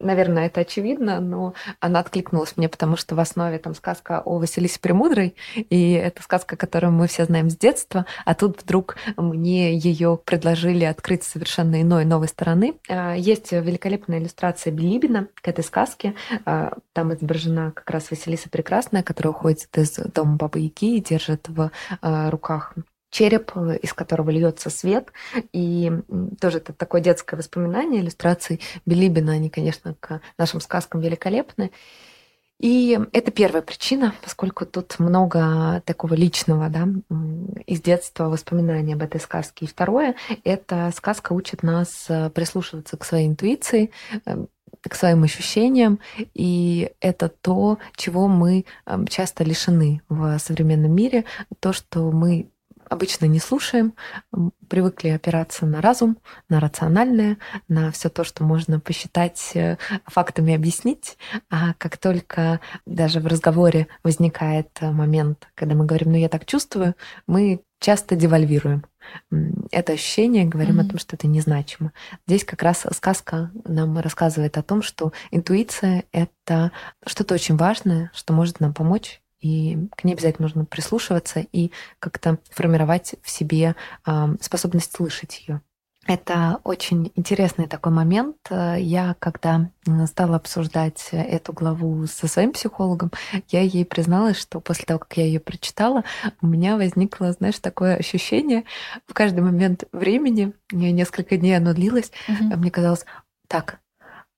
[0.00, 4.80] наверное, это очевидно, но она откликнулась мне, потому что в основе там сказка о Василисе
[4.80, 10.18] Премудрой, и это сказка, которую мы все знаем с детства, а тут вдруг мне ее
[10.24, 12.74] предложили открыть совершенно иной, новой стороны.
[12.88, 16.16] Э, есть великолепная иллюстрация Билибина к этой сказке.
[16.46, 21.48] Э, там изображена как раз Василиса Прекрасная, которая уходит из дома Бабы Яги и держит
[21.48, 21.70] в
[22.02, 22.74] руках
[23.10, 25.12] череп, э, из которого льется свет.
[25.52, 25.92] И
[26.40, 31.70] тоже это такое детское воспоминание, иллюстрации Билибина, они, конечно, к нашим сказкам великолепны.
[32.58, 36.88] И это первая причина, поскольку тут много такого личного, да,
[37.66, 39.64] из детства воспоминаний об этой сказке.
[39.64, 43.90] И второе, эта сказка учит нас э, прислушиваться к своей интуиции,
[44.26, 44.44] э,
[44.82, 46.00] к своим ощущениям,
[46.32, 48.64] и это то, чего мы
[49.10, 51.24] часто лишены в современном мире,
[51.60, 52.48] то, что мы
[52.90, 53.94] обычно не слушаем,
[54.68, 56.18] привыкли опираться на разум,
[56.50, 61.16] на рациональное, на все то, что можно посчитать э, фактами объяснить.
[61.48, 66.94] А как только даже в разговоре возникает момент, когда мы говорим, ну я так чувствую,
[67.26, 68.84] мы часто девальвируем
[69.70, 70.86] это ощущение, говорим mm-hmm.
[70.86, 71.92] о том, что это незначимо.
[72.26, 76.72] Здесь как раз сказка нам рассказывает о том, что интуиция— это
[77.06, 82.38] что-то очень важное, что может нам помочь и к ней обязательно нужно прислушиваться и как-то
[82.50, 83.74] формировать в себе
[84.40, 85.62] способность слышать ее.
[86.06, 88.36] Это очень интересный такой момент.
[88.50, 89.70] Я, когда
[90.06, 93.12] стала обсуждать эту главу со своим психологом,
[93.48, 96.04] я ей призналась, что после того, как я ее прочитала,
[96.40, 98.64] у меня возникло, знаешь, такое ощущение
[99.06, 102.56] в каждый момент времени, несколько дней оно длилось, угу.
[102.56, 103.04] мне казалось,
[103.46, 103.80] так,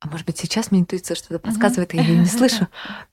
[0.03, 1.99] а может быть, сейчас мне интуиция что-то подсказывает, uh-huh.
[1.99, 2.67] я ее не слышу.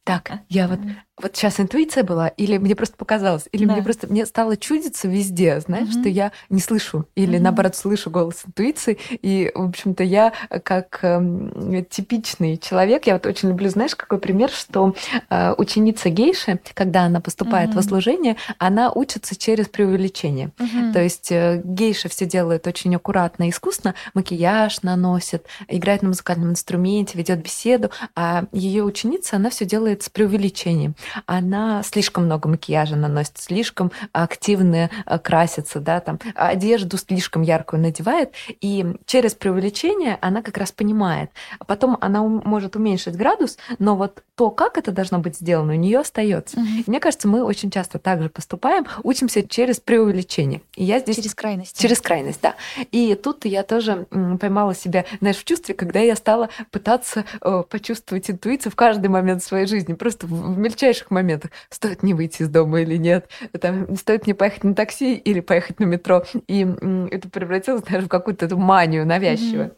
[0.04, 0.80] Так, я вот
[1.22, 3.74] вот сейчас интуиция была, или мне просто показалось, или да.
[3.74, 6.00] мне просто мне стало чудиться везде, знаешь, угу.
[6.00, 7.44] что я не слышу, или угу.
[7.44, 13.50] наоборот слышу голос интуиции, и, в общем-то, я как э, типичный человек, я вот очень
[13.50, 14.96] люблю, знаешь, какой пример, что
[15.30, 17.80] э, ученица гейши, когда она поступает угу.
[17.80, 20.52] в служение, она учится через преувеличение.
[20.60, 20.94] Угу.
[20.94, 26.52] То есть э, гейша все делает очень аккуратно и искусно, макияж наносит, играет на музыкальном
[26.52, 32.96] инструменте, ведет беседу, а ее ученица, она все делает с преувеличением она слишком много макияжа
[32.96, 40.42] наносит, слишком активно э, красится, да, там, одежду слишком яркую надевает, и через преувеличение она
[40.42, 41.32] как раз понимает.
[41.66, 46.00] Потом она может уменьшить градус, но вот то, как это должно быть сделано, у нее
[46.00, 46.60] остается.
[46.60, 46.68] Угу.
[46.88, 50.62] Мне кажется, мы очень часто также поступаем, учимся через преувеличение.
[50.76, 51.18] И я здесь...
[51.18, 51.78] Через крайность.
[51.78, 52.56] Через крайность, да.
[52.92, 54.08] И тут я тоже
[54.40, 59.44] поймала себя, знаешь, в чувстве, когда я стала пытаться э, почувствовать интуицию в каждый момент
[59.44, 63.96] своей жизни, просто в мельчайших мельчайших моментах, стоит мне выйти из дома или нет, там,
[63.96, 66.24] стоит мне поехать на такси или поехать на метро.
[66.48, 66.68] И
[67.12, 69.68] это превратилось даже в какую-то эту манию навязчивую.
[69.68, 69.76] Mm-hmm.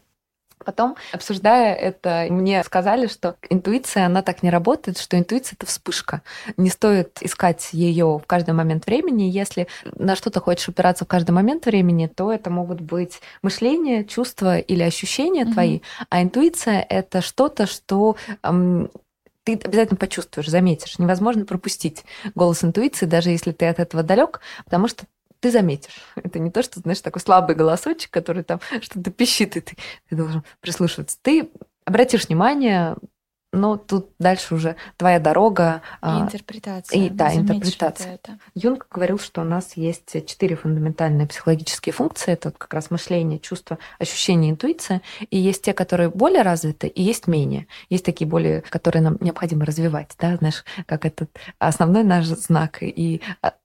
[0.64, 6.22] Потом, обсуждая это, мне сказали, что интуиция, она так не работает, что интуиция— это вспышка.
[6.56, 9.24] Не стоит искать ее в каждый момент времени.
[9.24, 14.58] Если на что-то хочешь опираться в каждый момент времени, то это могут быть мышление, чувства
[14.58, 15.52] или ощущения mm-hmm.
[15.52, 15.80] твои.
[16.10, 18.14] А интуиция— это что-то, что
[19.44, 20.98] ты обязательно почувствуешь, заметишь.
[20.98, 25.04] Невозможно пропустить голос интуиции, даже если ты от этого далек, потому что
[25.40, 26.00] ты заметишь.
[26.16, 29.76] Это не то, что, знаешь, такой слабый голосочек, который там что-то пищит, и ты,
[30.08, 31.18] ты должен прислушиваться.
[31.20, 31.50] Ты
[31.84, 32.96] обратишь внимание,
[33.52, 35.82] но тут дальше уже твоя дорога.
[35.96, 36.98] И а, интерпретация.
[36.98, 38.14] И, да, интерпретация.
[38.14, 38.38] Это.
[38.54, 42.32] Юнг говорил, что у нас есть четыре фундаментальные психологические функции.
[42.32, 45.02] Это как раз мышление, чувство, ощущение, интуиция.
[45.30, 47.66] И есть те, которые более развиты, и есть менее.
[47.90, 50.12] Есть такие более, которые нам необходимо развивать.
[50.18, 50.36] Да?
[50.36, 53.20] Знаешь, как этот основной наш знак и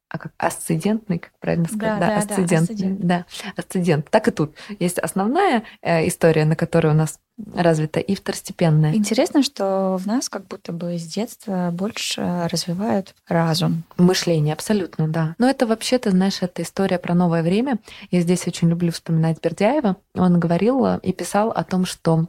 [0.10, 2.00] а, как асцендентный, как правильно сказать?
[2.00, 2.98] Да, да, асцендентный.
[3.00, 4.10] Да, асцендент.
[4.10, 4.56] Так и тут.
[4.80, 7.20] Есть основная э, история, на которой у нас
[7.54, 8.96] развита, и второстепенная.
[8.96, 13.84] Интересно, что в нас как будто бы с детства больше развивают разум.
[13.98, 15.36] Мышление, абсолютно, да.
[15.38, 17.78] Но это вообще-то, знаешь, это история про новое время.
[18.10, 19.98] Я здесь очень люблю вспоминать Бердяева.
[20.16, 22.28] Он говорил и писал о том, что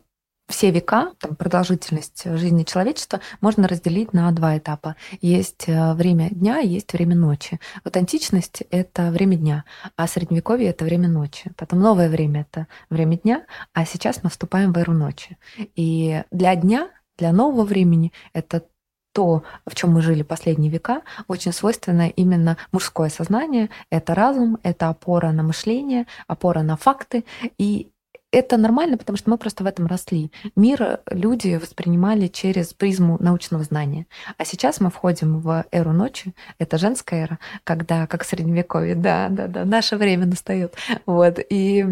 [0.49, 4.97] все века, там, продолжительность жизни человечества можно разделить на два этапа.
[5.21, 7.61] Есть э, время дня, есть время ночи.
[7.85, 9.65] Вот античность— это время дня,
[9.97, 11.53] а средневековье— это время ночи.
[11.57, 15.37] Потом новое время— это время дня, а сейчас мы вступаем в эру ночи.
[15.77, 18.65] И для дня, для нового времени это
[19.13, 23.69] то, в чем мы жили последние века, очень свойственно именно мужское сознание.
[23.91, 27.25] Это разум, это опора на мышление, опора на факты.
[27.59, 27.91] И
[28.31, 30.31] это нормально, потому что мы просто в этом росли.
[30.55, 34.07] Мир люди воспринимали через призму научного знания.
[34.37, 36.35] А сейчас мы входим в эру ночи.
[36.59, 40.75] Это женская эра, когда, как в средневековье, да, да, да, наше время настает.
[41.07, 41.39] Вот.
[41.49, 41.87] И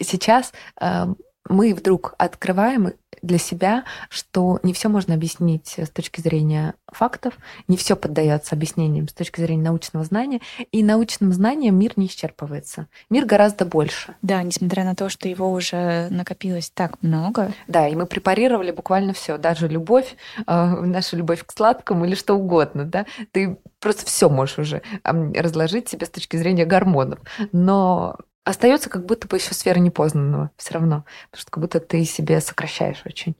[0.00, 1.06] сейчас э,
[1.48, 7.34] мы вдруг открываем для себя, что не все можно объяснить с точки зрения фактов,
[7.68, 10.40] не все поддается объяснениям с точки зрения научного знания,
[10.72, 12.88] и научным знанием мир не исчерпывается.
[13.10, 14.14] Мир гораздо больше.
[14.22, 17.52] Да, несмотря на то, что его уже накопилось так много.
[17.68, 22.34] Да, и мы препарировали буквально все, даже любовь, э, наша любовь к сладкому или что
[22.34, 27.20] угодно, да, ты просто все можешь уже разложить себе с точки зрения гормонов.
[27.52, 32.04] Но остается как будто бы еще сфера непознанного все равно, потому что как будто ты
[32.04, 33.36] себе сокращаешь очень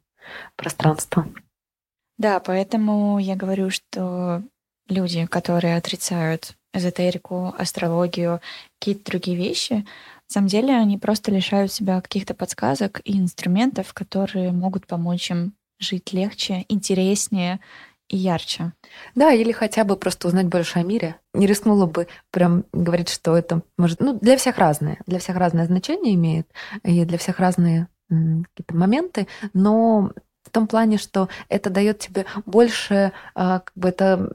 [0.57, 1.27] пространство.
[2.19, 4.43] Да, поэтому я говорю, что
[4.89, 8.41] люди, которые отрицают эзотерику, астрологию,
[8.79, 14.53] какие-то другие вещи, на самом деле они просто лишают себя каких-то подсказок и инструментов, которые
[14.53, 17.61] могут помочь им жить легче, интереснее
[18.13, 18.73] и ярче.
[19.15, 21.17] Да, или хотя бы просто узнать больше о мире.
[21.33, 24.01] Не рискнула бы прям говорить, что это может...
[24.01, 24.99] Ну, для всех разное.
[25.07, 26.47] Для всех разное значение имеет,
[26.85, 30.13] и для всех разные какие-то моменты, но
[30.45, 34.31] в том плане, что это дает тебе больше, а, как бы это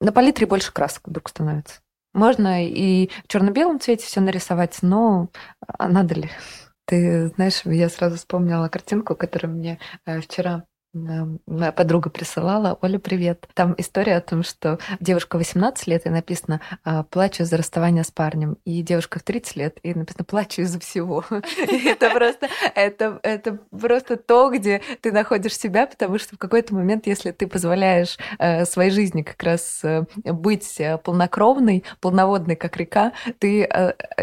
[0.00, 1.80] на палитре больше красок вдруг становится.
[2.14, 5.30] Можно и в черно-белом цвете все нарисовать, но
[5.66, 6.30] а надо ли?
[6.86, 12.78] Ты знаешь, я сразу вспомнила картинку, которую мне э, вчера Моя подруга присылала.
[12.80, 13.46] Оля, привет.
[13.52, 18.10] Там история о том, что девушка 18 лет, и написано а, «плачу за расставание с
[18.10, 18.56] парнем».
[18.64, 21.24] И девушка в 30 лет, и написано «плачу из-за всего».
[21.30, 27.06] Это просто, это, это просто то, где ты находишь себя, потому что в какой-то момент,
[27.06, 33.12] если ты позволяешь э, своей жизни как раз э, быть э, полнокровной, полноводной, как река,
[33.38, 33.68] ты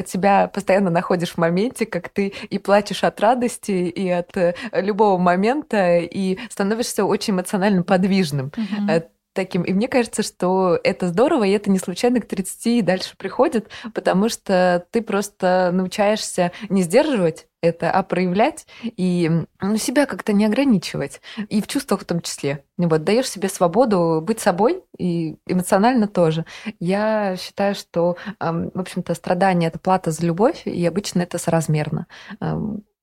[0.05, 4.31] себя постоянно находишь в моменте, как ты и плачешь от радости, и от
[4.73, 8.53] любого момента, и становишься очень эмоционально подвижным.
[8.55, 9.63] Mm-hmm таким.
[9.63, 13.69] И мне кажется, что это здорово, и это не случайно к 30 и дальше приходит,
[13.93, 19.29] потому что ты просто научаешься не сдерживать это, а проявлять и
[19.61, 21.21] ну, себя как-то не ограничивать.
[21.49, 22.63] И в чувствах в том числе.
[22.77, 26.45] Вот, даешь себе свободу быть собой и эмоционально тоже.
[26.79, 32.07] Я считаю, что, в общем-то, страдание– это плата за любовь, и обычно это соразмерно.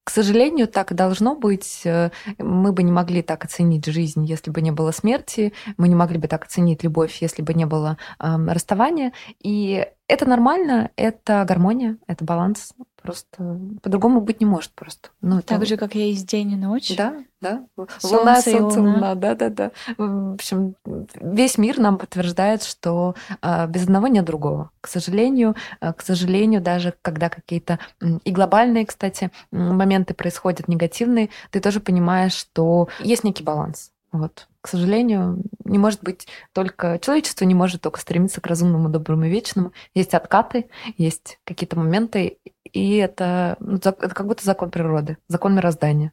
[0.05, 1.83] К сожалению, так должно быть.
[1.85, 5.53] Э, мы бы не могли так оценить жизнь, если бы не было смерти.
[5.77, 9.13] Мы не могли бы так оценить любовь, если бы не было э, расставания.
[9.41, 12.75] И это нормально, это гармония, это баланс.
[13.03, 15.11] Просто по-другому быть не может просто.
[15.21, 16.97] Ну, так же, как я есть день и ночь.
[16.97, 17.67] Да, да.
[17.99, 18.95] Солнце луна, солнце, луна.
[18.95, 19.15] луна.
[19.17, 19.71] Да, да, да.
[19.99, 24.71] В общем, весь мир нам подтверждает, что а, без одного нет другого.
[24.81, 27.79] К сожалению, а, к сожалению, даже когда какие-то
[28.25, 33.92] и глобальные, кстати, моменты происходят негативные, ты тоже понимаешь, что есть некий баланс.
[34.13, 34.47] Вот.
[34.61, 36.99] К сожалению, не может быть только...
[36.99, 39.73] Человечество не может только стремиться к разумному, доброму и вечному.
[39.95, 46.13] Есть откаты, есть какие-то моменты, и это, ну, это как будто закон природы, закон мироздания.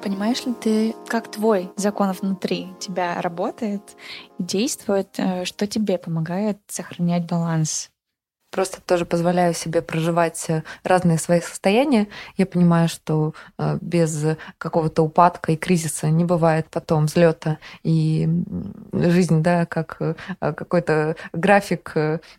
[0.00, 3.82] Понимаешь ли ты, как твой закон внутри тебя работает
[4.38, 7.90] действует, э, что тебе помогает сохранять баланс
[8.50, 12.08] просто тоже позволяю себе проживать э, разные свои состояния.
[12.36, 18.28] Я понимаю, что э, без какого-то упадка и кризиса не бывает потом взлета и
[18.92, 21.94] жизнь, да, как э, какой-то график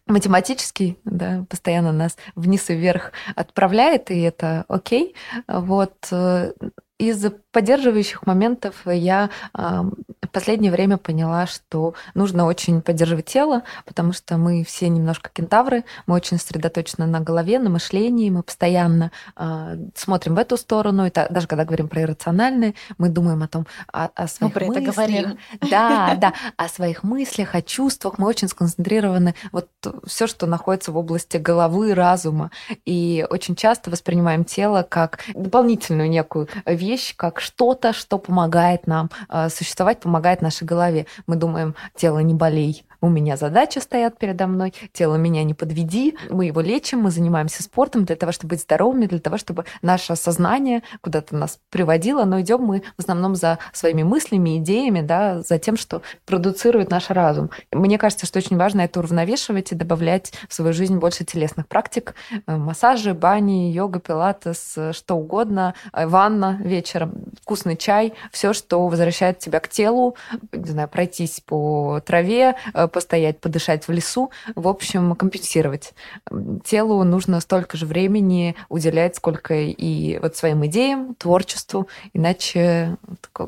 [0.07, 5.15] математический, да, постоянно нас вниз и вверх отправляет, и это окей.
[5.47, 6.11] Вот
[6.99, 14.37] из поддерживающих моментов я в последнее время поняла, что нужно очень поддерживать тело, потому что
[14.37, 20.35] мы все немножко кентавры, мы очень сосредоточены на голове, на мышлении, мы постоянно э, смотрим
[20.35, 24.27] в эту сторону, и даже когда говорим про иррациональное, мы думаем о том, о, о
[24.27, 24.83] своих мы про мыслях.
[24.83, 25.37] Это говорим.
[25.71, 29.69] Да, да, о своих мыслях, о чувствах, мы очень сконцентрированы вот
[30.05, 32.51] все, что находится в области головы, разума,
[32.85, 39.49] и очень часто воспринимаем тело как дополнительную некую вещь, вещь, что-то, что помогает нам э,
[39.49, 41.05] существовать, помогает нашей голове.
[41.27, 46.17] Мы думаем, тело не болей, у меня задачи стоят передо мной, тело меня не подведи,
[46.29, 50.15] мы его лечим, мы занимаемся спортом для того, чтобы быть здоровыми, для того, чтобы наше
[50.15, 55.59] сознание куда-то нас приводило, но идем мы в основном за своими мыслями, идеями, да, за
[55.59, 57.49] тем, что продуцирует наш разум.
[57.71, 62.15] Мне кажется, что очень важно это уравновешивать и добавлять в свою жизнь больше телесных практик,
[62.31, 68.87] э, массажи, бани, йога, пилатес, э, что угодно, э, ванна вечером, вкусный чай, все, что
[68.87, 70.15] возвращает тебя к телу,
[70.51, 72.55] не знаю, пройтись по траве,
[72.89, 75.93] постоять, подышать в лесу, в общем, компенсировать.
[76.63, 82.97] Телу нужно столько же времени уделять, сколько и вот своим идеям, творчеству, иначе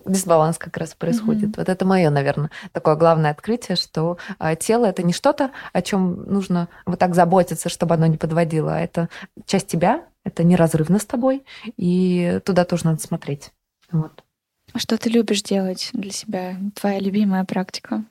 [0.05, 1.49] дисбаланс как раз происходит.
[1.49, 1.57] Mm-hmm.
[1.57, 6.23] Вот это мое, наверное, такое главное открытие, что а, тело это не что-то, о чем
[6.23, 9.09] нужно вот так заботиться, чтобы оно не подводило, а это
[9.45, 11.43] часть тебя, это неразрывно с тобой,
[11.77, 13.51] и туда тоже надо смотреть.
[13.91, 14.23] Вот.
[14.73, 16.55] А что ты любишь делать для себя?
[16.75, 18.05] Твоя любимая практика?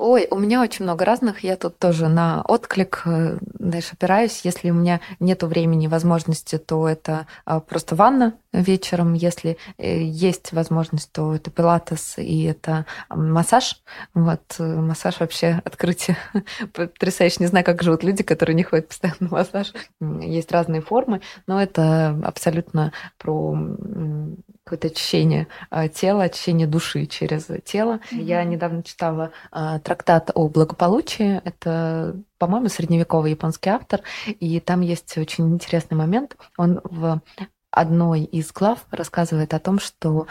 [0.00, 1.42] Ой, у меня очень много разных.
[1.42, 4.42] Я тут тоже на отклик э, дальше опираюсь.
[4.44, 9.14] Если у меня нет времени, возможности, то это а, просто ванна вечером.
[9.14, 13.82] Если э, есть возможность, то это пилатес и это массаж.
[14.14, 16.16] Вот э, массаж вообще открытие
[16.72, 17.36] потрясающе.
[17.40, 19.72] Не знаю, как живут люди, которые не ходят постоянно на массаж.
[20.00, 23.56] Есть разные формы, но это абсолютно про
[24.64, 28.00] какое-то очищение а, тела, очищение души через тело.
[28.10, 28.22] Mm-hmm.
[28.22, 31.40] Я недавно читала трактат о благополучии.
[31.44, 34.02] Это, по-моему, средневековый японский автор.
[34.26, 36.36] И там есть очень интересный момент.
[36.58, 37.22] Он в
[37.70, 40.26] одной из глав рассказывает о том, что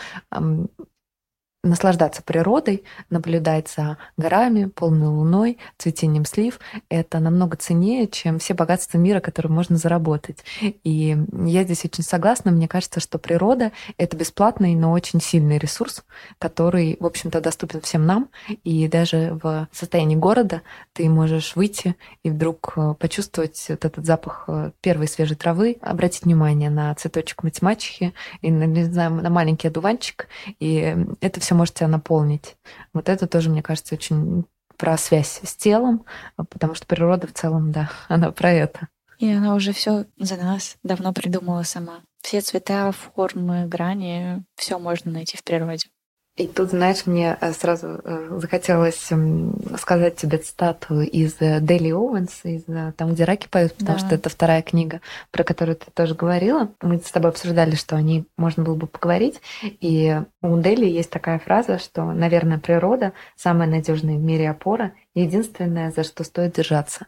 [1.67, 6.59] наслаждаться природой, наблюдать за горами, полной луной, цветением слив,
[6.89, 10.39] это намного ценнее, чем все богатства мира, которые можно заработать.
[10.61, 12.51] И я здесь очень согласна.
[12.51, 16.03] Мне кажется, что природа— это бесплатный, но очень сильный ресурс,
[16.39, 18.29] который, в общем-то, доступен всем нам.
[18.63, 20.61] И даже в состоянии города
[20.93, 26.23] ты можешь выйти и вдруг э, почувствовать вот этот запах э, первой свежей травы, обратить
[26.23, 30.27] внимание на цветочек математики и, не знаю, на маленький одуванчик.
[30.59, 32.55] И это все может тебя наполнить.
[32.93, 34.45] Вот это тоже, мне кажется, очень
[34.77, 36.05] про связь с телом,
[36.35, 38.87] потому что природа в целом, да, она про это.
[39.17, 42.01] И она уже все за нас давно придумала сама.
[42.21, 45.87] Все цвета, формы, грани, все можно найти в природе.
[46.37, 49.09] И тут, знаешь, мне э, сразу э, захотелось
[49.79, 52.63] сказать тебе цитату из э, Дели Оуэнс, из
[52.95, 54.05] там, где раки поют, потому да.
[54.05, 56.69] что это вторая книга, про которую ты тоже говорила.
[56.81, 59.41] Мы с тобой обсуждали, что о ней можно было бы поговорить.
[59.63, 65.91] И у Дели есть такая фраза, что, наверное, природа самая надежная в мире опора единственное,
[65.91, 67.07] за что стоит держаться.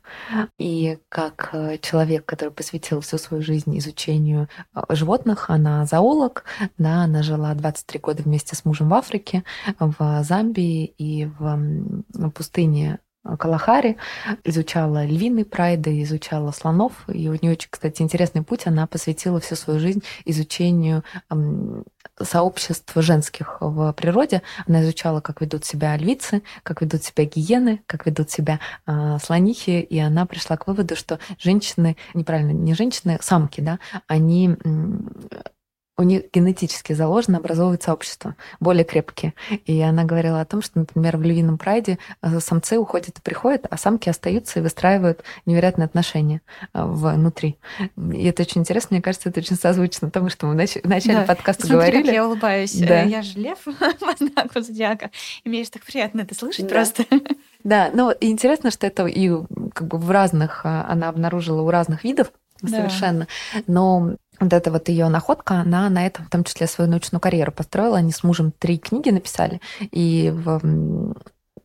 [0.57, 6.43] И как э, человек, который посвятил всю свою жизнь изучению э, животных, она зоолог,
[6.77, 9.43] да, она жила 23 года вместе с мужем в Африке,
[9.79, 13.97] в Замбии и в пустыне Калахари,
[14.43, 16.93] изучала львиный прайды, изучала слонов.
[17.07, 18.65] И у нее очень, кстати, интересный путь.
[18.65, 21.03] Она посвятила всю свою жизнь изучению
[22.21, 24.41] сообществ женских в природе.
[24.67, 29.79] Она изучала, как ведут себя львицы, как ведут себя гиены, как ведут себя э, слонихи,
[29.79, 34.57] и она пришла к выводу, что женщины, неправильно, не женщины, самки, да, они
[35.99, 39.33] у них генетически заложено образовывать сообщество, более крепкие.
[39.65, 43.65] И она говорила о том, что, например, в львином прайде э, самцы уходят и приходят,
[43.69, 46.41] а самки остаются и выстраивают невероятные отношения
[46.73, 47.57] э, внутри.
[47.97, 51.25] И это очень интересно, мне кажется, это очень созвучно тому, что мы в начале да.
[51.25, 52.03] подкаста Смотри, говорили.
[52.03, 52.75] Как я улыбаюсь.
[52.79, 53.01] Да.
[53.01, 55.11] Я же лев по знаку зодиака.
[55.43, 56.75] И мне же так приятно это слышать да.
[56.75, 57.03] просто.
[57.65, 59.29] Да, ну интересно, что это и
[59.73, 62.31] как бы в разных, она обнаружила у разных видов
[62.61, 62.77] да.
[62.77, 63.27] совершенно.
[63.67, 67.51] Но вот эта вот ее находка, она на этом в том числе свою научную карьеру
[67.51, 67.97] построила.
[67.97, 70.59] Они с мужем три книги написали, и в,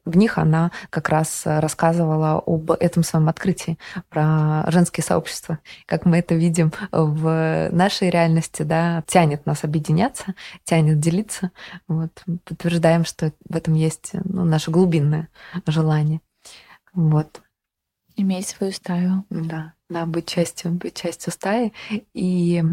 [0.05, 5.59] в них она как раз рассказывала об этом своем открытии, про женские сообщества.
[5.87, 11.51] Как мы это видим в нашей реальности, да, тянет нас объединяться, тянет делиться.
[11.89, 12.11] Вот,
[12.45, 15.29] подтверждаем, что в этом есть ну, наше глубинное
[15.67, 16.21] желание.
[16.93, 17.41] Вот.
[18.17, 19.25] Иметь свою стаю.
[19.31, 21.73] Да да, быть частью, быть частью стаи.
[22.15, 22.65] И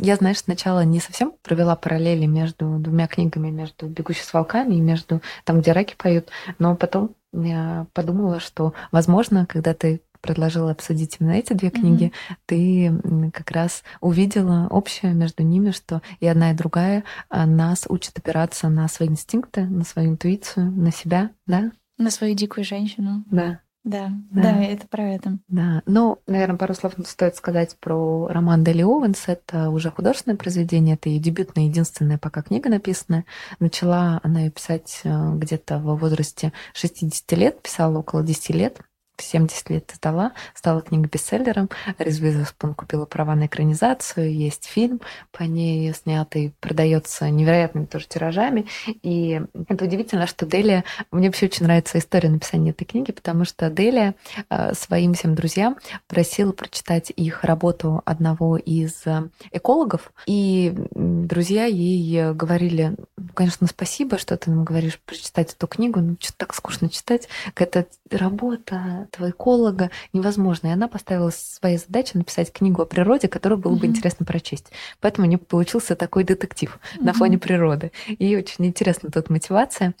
[0.00, 4.80] я, знаешь, сначала не совсем провела параллели между двумя книгами, между «Бегущей с волками» и
[4.80, 6.28] между там, где раки поют,
[6.58, 13.30] но потом я подумала, что, возможно, когда ты предложила обсудить именно эти две книги, mm-hmm.
[13.30, 18.18] ты как раз увидела общее между ними, что и одна, и другая а, нас учат
[18.18, 21.70] опираться на свои инстинкты, на свою интуицию, на себя, да?
[21.98, 23.24] На свою дикую женщину.
[23.30, 23.60] Да.
[23.86, 25.38] Да, да, да, это про это.
[25.46, 29.28] Да, ну, наверное, пару слов стоит сказать про роман Дели Оуэнс.
[29.28, 33.24] Это уже художественное произведение, это ее дебютная, единственная пока книга написанная.
[33.60, 38.80] Начала она ее писать э, где-то в возрасте 60 лет, писала около 10 лет.
[39.22, 41.70] 70 лет издала, стала книга бестселлером.
[41.98, 45.00] Риз Уизерспун купила права на экранизацию, есть фильм
[45.32, 48.66] по ней снятый, продается невероятными тоже тиражами.
[49.02, 50.84] И это удивительно, что Делия...
[51.10, 54.14] Мне вообще очень нравится история написания этой книги, потому что Делия
[54.50, 62.32] э, своим всем друзьям просила прочитать их работу одного из э, экологов, и друзья ей
[62.32, 62.96] говорили,
[63.34, 67.86] конечно, спасибо, что ты нам говоришь прочитать эту книгу, но что-то так скучно читать, какая-то
[68.10, 70.68] работа, этого эколога невозможно.
[70.68, 73.80] И она поставила своей задачей написать книгу о природе, которую было mm-hmm.
[73.80, 74.66] бы интересно прочесть.
[75.00, 77.04] Поэтому у нее получился такой детектив mm-hmm.
[77.04, 77.92] на фоне природы.
[78.06, 79.94] И очень интересна тут мотивация.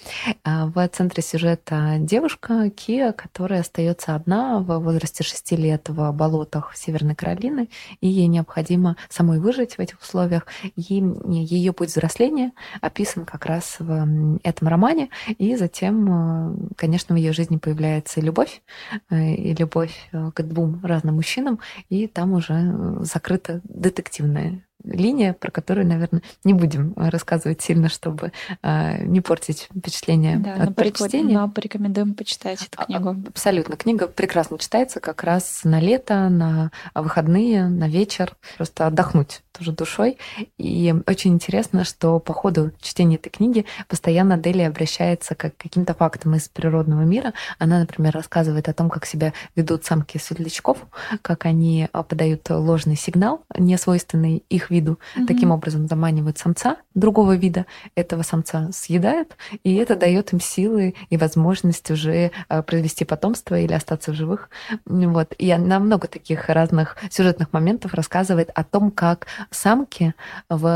[0.44, 6.76] А, в центре сюжета девушка Кия, которая остается одна в возрасте 6 лет в болотах
[6.76, 7.68] Северной Каролины,
[8.00, 10.46] и ей необходимо самой выжить в этих условиях.
[10.76, 15.10] И ее путь взросления описан как раз в этом романе.
[15.38, 18.62] И затем, э, конечно, в ее жизни появляется любовь,
[19.10, 25.50] и любовь э, к двум разным мужчинам, и там уже э, закрыта детективная линия, про
[25.50, 28.32] которую, наверное, не будем рассказывать сильно, чтобы
[28.62, 31.38] э, не портить впечатление да, от прочтения.
[31.38, 33.16] Но порекомендуем почитать эту а, книгу.
[33.28, 33.76] Абсолютно.
[33.76, 38.36] Книга прекрасно читается как раз на лето, на выходные, на вечер.
[38.56, 40.18] Просто отдохнуть тоже душой.
[40.58, 46.34] И очень интересно, что по ходу чтения этой книги постоянно Дели обращается к каким-то фактам
[46.34, 47.32] из природного мира.
[47.58, 50.78] Она, например, рассказывает о том, как себя ведут самки светлячков,
[51.22, 54.98] как они подают ложный сигнал, не свойственный их виду.
[55.16, 55.26] Mm-hmm.
[55.26, 61.16] Таким образом заманивают самца другого вида, этого самца съедают, и это дает им силы и
[61.16, 64.50] возможность уже э, произвести потомство или остаться в живых.
[64.86, 65.34] Вот.
[65.38, 70.14] И она много таких разных сюжетных моментов рассказывает о том, как самки
[70.48, 70.66] в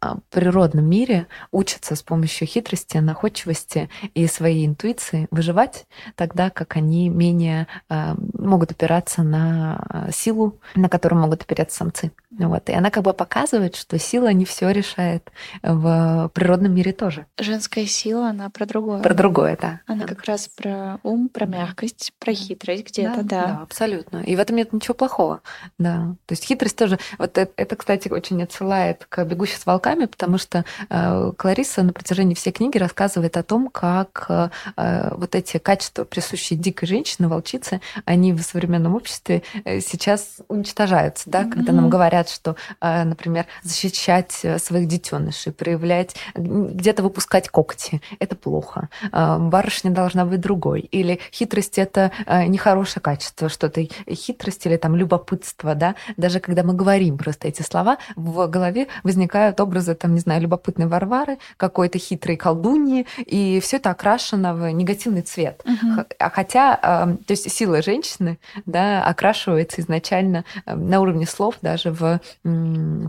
[0.00, 7.08] а, природном мире учатся с помощью хитрости, находчивости и своей интуиции выживать, тогда как они
[7.08, 12.12] менее а, могут опираться на силу, на которую могут опираться самцы.
[12.48, 12.68] Вот.
[12.68, 15.30] И она как бы показывает, что сила не все решает
[15.62, 17.26] в природном мире тоже.
[17.38, 19.02] Женская сила, она про другое.
[19.02, 19.80] Про другое, да.
[19.86, 20.14] Она да.
[20.14, 23.46] как раз про ум, про мягкость, про хитрость где-то, да, да.
[23.46, 24.18] Да, абсолютно.
[24.18, 25.42] И в этом нет ничего плохого.
[25.78, 26.14] Да.
[26.26, 26.98] То есть хитрость тоже.
[27.18, 31.92] Вот это, это кстати, очень отсылает к «Бегущей с волками», потому что э, Клариса на
[31.92, 37.80] протяжении всей книги рассказывает о том, как э, вот эти качества, присущие дикой женщине, волчице,
[38.04, 41.50] они в современном обществе э, сейчас уничтожаются, да, mm-hmm.
[41.50, 48.88] когда нам говорят, что, э, например, защищать своих детенышей, проявлять, где-то выпускать когти, это плохо.
[49.12, 50.80] Э, барышня должна быть другой.
[50.80, 56.74] Или хитрость это э, нехорошее качество, что-то хитрость или там любопытство, да, даже когда мы
[56.74, 62.36] говорим просто эти слова, в голове возникают образы, там, не знаю, любопытной Варвары, какой-то хитрой
[62.36, 65.62] колдуньи, и все это окрашено в негативный цвет.
[65.64, 66.04] Угу.
[66.32, 72.09] Хотя, то есть сила женщины, да, окрашивается изначально на уровне слов даже в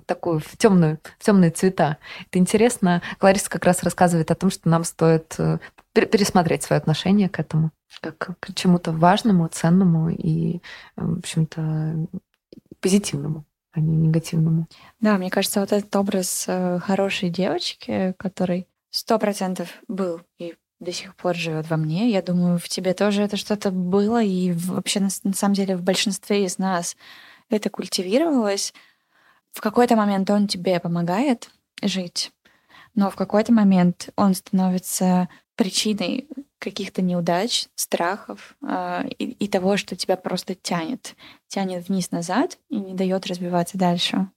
[0.06, 1.98] такую в темную, в темные цвета.
[2.28, 3.02] Это интересно.
[3.18, 5.60] Клариса как раз рассказывает о том, что нам стоит э,
[5.94, 10.62] пересмотреть свое отношение к этому как к чему-то важному, ценному и,
[10.96, 12.08] в общем-то,
[12.80, 14.68] позитивному а не негативному.
[15.00, 20.92] Да, мне кажется, вот этот образ э, хорошей девочки, который сто процентов был и до
[20.92, 22.10] сих пор живет во мне.
[22.10, 25.84] Я думаю, в тебе тоже это что-то было, и вообще на, на самом деле в
[25.84, 26.98] большинстве из нас
[27.50, 28.74] это культивировалось.
[29.54, 31.50] В какой-то момент он тебе помогает
[31.82, 32.32] жить,
[32.96, 36.28] но в какой-то момент он становится причиной
[36.60, 41.16] каких-то неудач, страхов э, и, и того, что тебя просто тянет,
[41.48, 44.30] тянет вниз-назад и не дает развиваться дальше.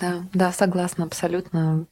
[0.00, 1.86] Да, да, согласна абсолютно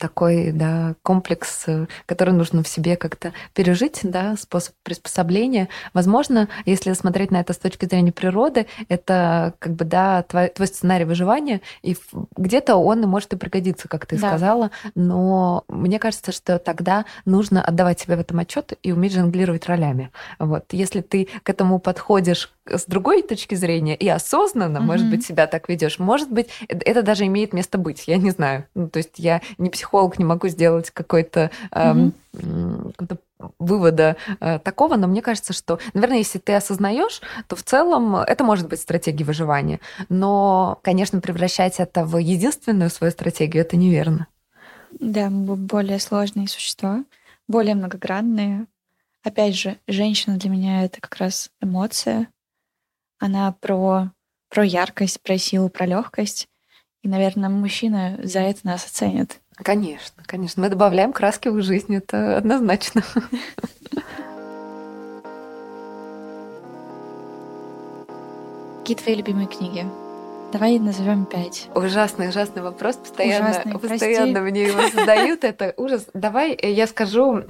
[0.00, 5.68] такой да, комплекс, э, который нужно в себе как-то пережить, да, способ приспособления.
[5.92, 10.66] Возможно, если смотреть на это с точки зрения природы, это как бы, да, твой, твой
[10.66, 11.96] сценарий выживания, и
[12.36, 14.28] где-то он может и пригодиться, как ты да.
[14.28, 19.66] сказала, но мне кажется, что тогда нужно отдавать себе в этом отчет и уметь жонглировать
[19.66, 20.10] ролями.
[20.38, 20.64] Вот.
[20.72, 24.82] Если ты к этому подходишь с другой точки зрения и осознанно, mm-hmm.
[24.82, 28.66] может быть, себя так ведешь, может быть, это даже имеет место быть, я не знаю.
[28.74, 32.12] Ну, то есть я не психолог, не могу сделать какой-то mm-hmm.
[32.34, 33.16] э,
[33.58, 38.44] вывода э, такого, но мне кажется, что, наверное, если ты осознаешь, то в целом это
[38.44, 39.80] может быть стратегией выживания.
[40.08, 44.26] Но, конечно, превращать это в единственную свою стратегию это неверно.
[44.98, 47.04] Да, мы более сложные существа,
[47.48, 48.66] более многогранные.
[49.22, 52.28] Опять же, женщина для меня это как раз эмоция,
[53.20, 54.10] она про,
[54.48, 56.48] про яркость, про силу, про легкость.
[57.02, 59.40] И, наверное, мужчина за это нас оценит.
[59.54, 60.62] Конечно, конечно.
[60.62, 63.02] Мы добавляем краски в жизнь, это однозначно.
[68.80, 69.86] Какие твои любимые книги?
[70.52, 71.68] Давай назовем пять.
[71.74, 72.96] Ужасный, ужасный вопрос.
[72.96, 75.44] Постоянно, ужасный, постоянно мне его задают.
[75.44, 76.06] Это ужас.
[76.12, 77.44] Давай я скажу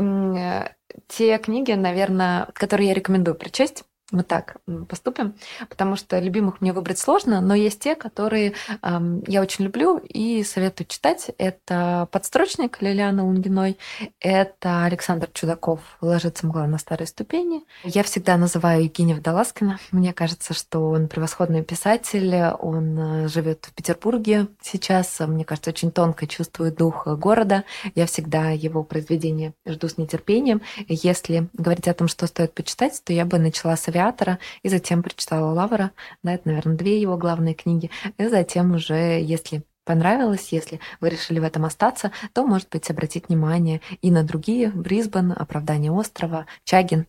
[1.08, 3.84] те книги, наверное, которые я рекомендую прочесть.
[4.12, 4.56] Вот так
[4.88, 5.34] поступим,
[5.68, 10.42] потому что любимых мне выбрать сложно, но есть те, которые э, я очень люблю и
[10.42, 11.30] советую читать.
[11.38, 13.78] Это «Подстрочник» Лилианы Лунгиной,
[14.18, 17.62] это Александр Чудаков «Ложится мгла на старой ступени».
[17.84, 19.78] Я всегда называю Евгения Водолазкина.
[19.92, 25.92] Мне кажется, что он превосходный писатель, он э, живет в Петербурге сейчас, мне кажется, очень
[25.92, 27.64] тонко чувствует дух города.
[27.94, 30.62] Я всегда его произведения жду с нетерпением.
[30.88, 35.02] Если говорить о том, что стоит почитать, то я бы начала с авиатора, и затем
[35.02, 35.92] прочитала Лавра,
[36.22, 41.40] да, это, наверное, две его главные книги, и затем уже, если понравилось, если вы решили
[41.40, 44.70] в этом остаться, то, может быть, обратить внимание и на другие.
[44.70, 47.08] Брисбен, «Оправдание острова», Чагин.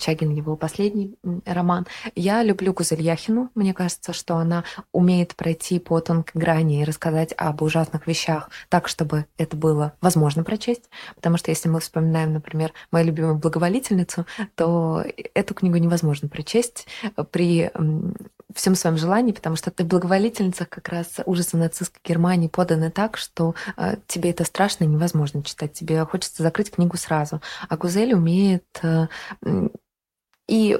[0.00, 1.14] Чагин— его последний
[1.44, 1.86] роман.
[2.16, 3.50] Я люблю Гузель Яхину.
[3.54, 8.88] Мне кажется, что она умеет пройти по тонкой грани и рассказать об ужасных вещах так,
[8.88, 10.90] чтобы это было возможно прочесть.
[11.14, 15.04] Потому что если мы вспоминаем, например, мою любимую «Благоволительницу», то
[15.34, 16.88] эту книгу невозможно прочесть
[17.30, 17.70] при
[18.54, 23.54] всем своем желании, потому что ты благоволительница как раз ужаса нацистской Германии поданы так, что
[23.76, 25.72] э, тебе это страшно и невозможно читать.
[25.72, 27.40] Тебе хочется закрыть книгу сразу.
[27.68, 29.08] А Гузель умеет э,
[30.48, 30.78] и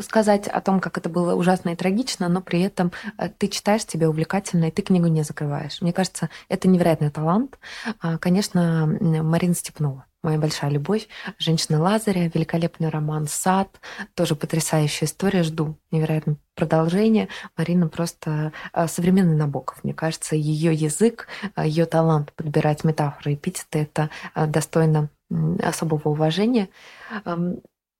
[0.00, 3.84] сказать о том, как это было ужасно и трагично, но при этом э, ты читаешь,
[3.84, 5.80] тебе увлекательно, и ты книгу не закрываешь.
[5.80, 7.58] Мне кажется, это невероятный талант.
[8.00, 11.08] А, конечно, Марина Степнова моя большая любовь.
[11.38, 13.80] «Женщина Лазаря», великолепный роман «Сад»,
[14.14, 17.28] тоже потрясающая история, жду невероятное продолжение.
[17.56, 19.84] Марина просто э, современный Набоков.
[19.84, 25.10] Мне кажется, ее язык, э, ее талант подбирать метафоры и эпитеты— это достойно
[25.62, 26.68] особого уважения.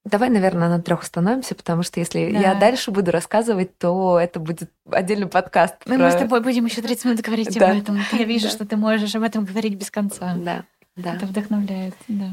[0.04, 2.38] Давай, наверное, на трех остановимся, потому что если да.
[2.38, 5.74] я дальше буду рассказывать, то это будет отдельный подкаст.
[5.84, 6.04] Мы, про...
[6.04, 8.00] мы с тобой будем еще 30 минут говорить об этом.
[8.12, 8.50] Я вижу, да.
[8.50, 10.34] что ты можешь об этом говорить без конца.
[10.36, 10.64] Да,
[10.98, 11.14] да.
[11.14, 12.32] Это вдохновляет, да.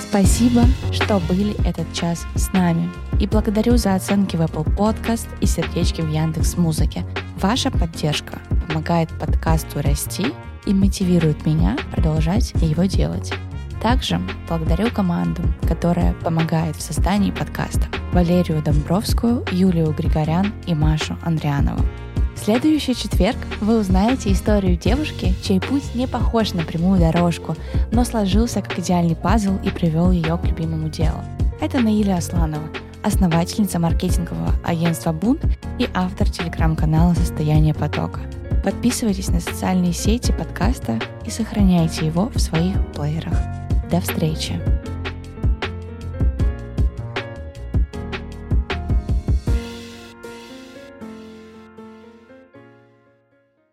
[0.00, 2.90] Спасибо, что были этот час с нами.
[3.18, 7.06] И благодарю за оценки в Apple Podcast и сердечки в Яндекс Музыке.
[7.40, 8.38] Ваша поддержка
[8.68, 10.26] помогает подкасту расти
[10.66, 13.32] и мотивирует меня продолжать его делать.
[13.82, 17.82] Также благодарю команду, которая помогает в создании подкаста.
[18.12, 21.84] Валерию Домбровскую, Юлию Григорян и Машу Андрианову
[22.42, 27.56] следующий четверг вы узнаете историю девушки, чей путь не похож на прямую дорожку,
[27.92, 31.22] но сложился как идеальный пазл и привел ее к любимому делу.
[31.60, 32.68] Это Наиля Асланова,
[33.04, 35.44] основательница маркетингового агентства «Бунт»
[35.78, 38.20] и автор телеграм-канала «Состояние потока».
[38.64, 43.36] Подписывайтесь на социальные сети подкаста и сохраняйте его в своих плеерах.
[43.92, 44.58] До встречи!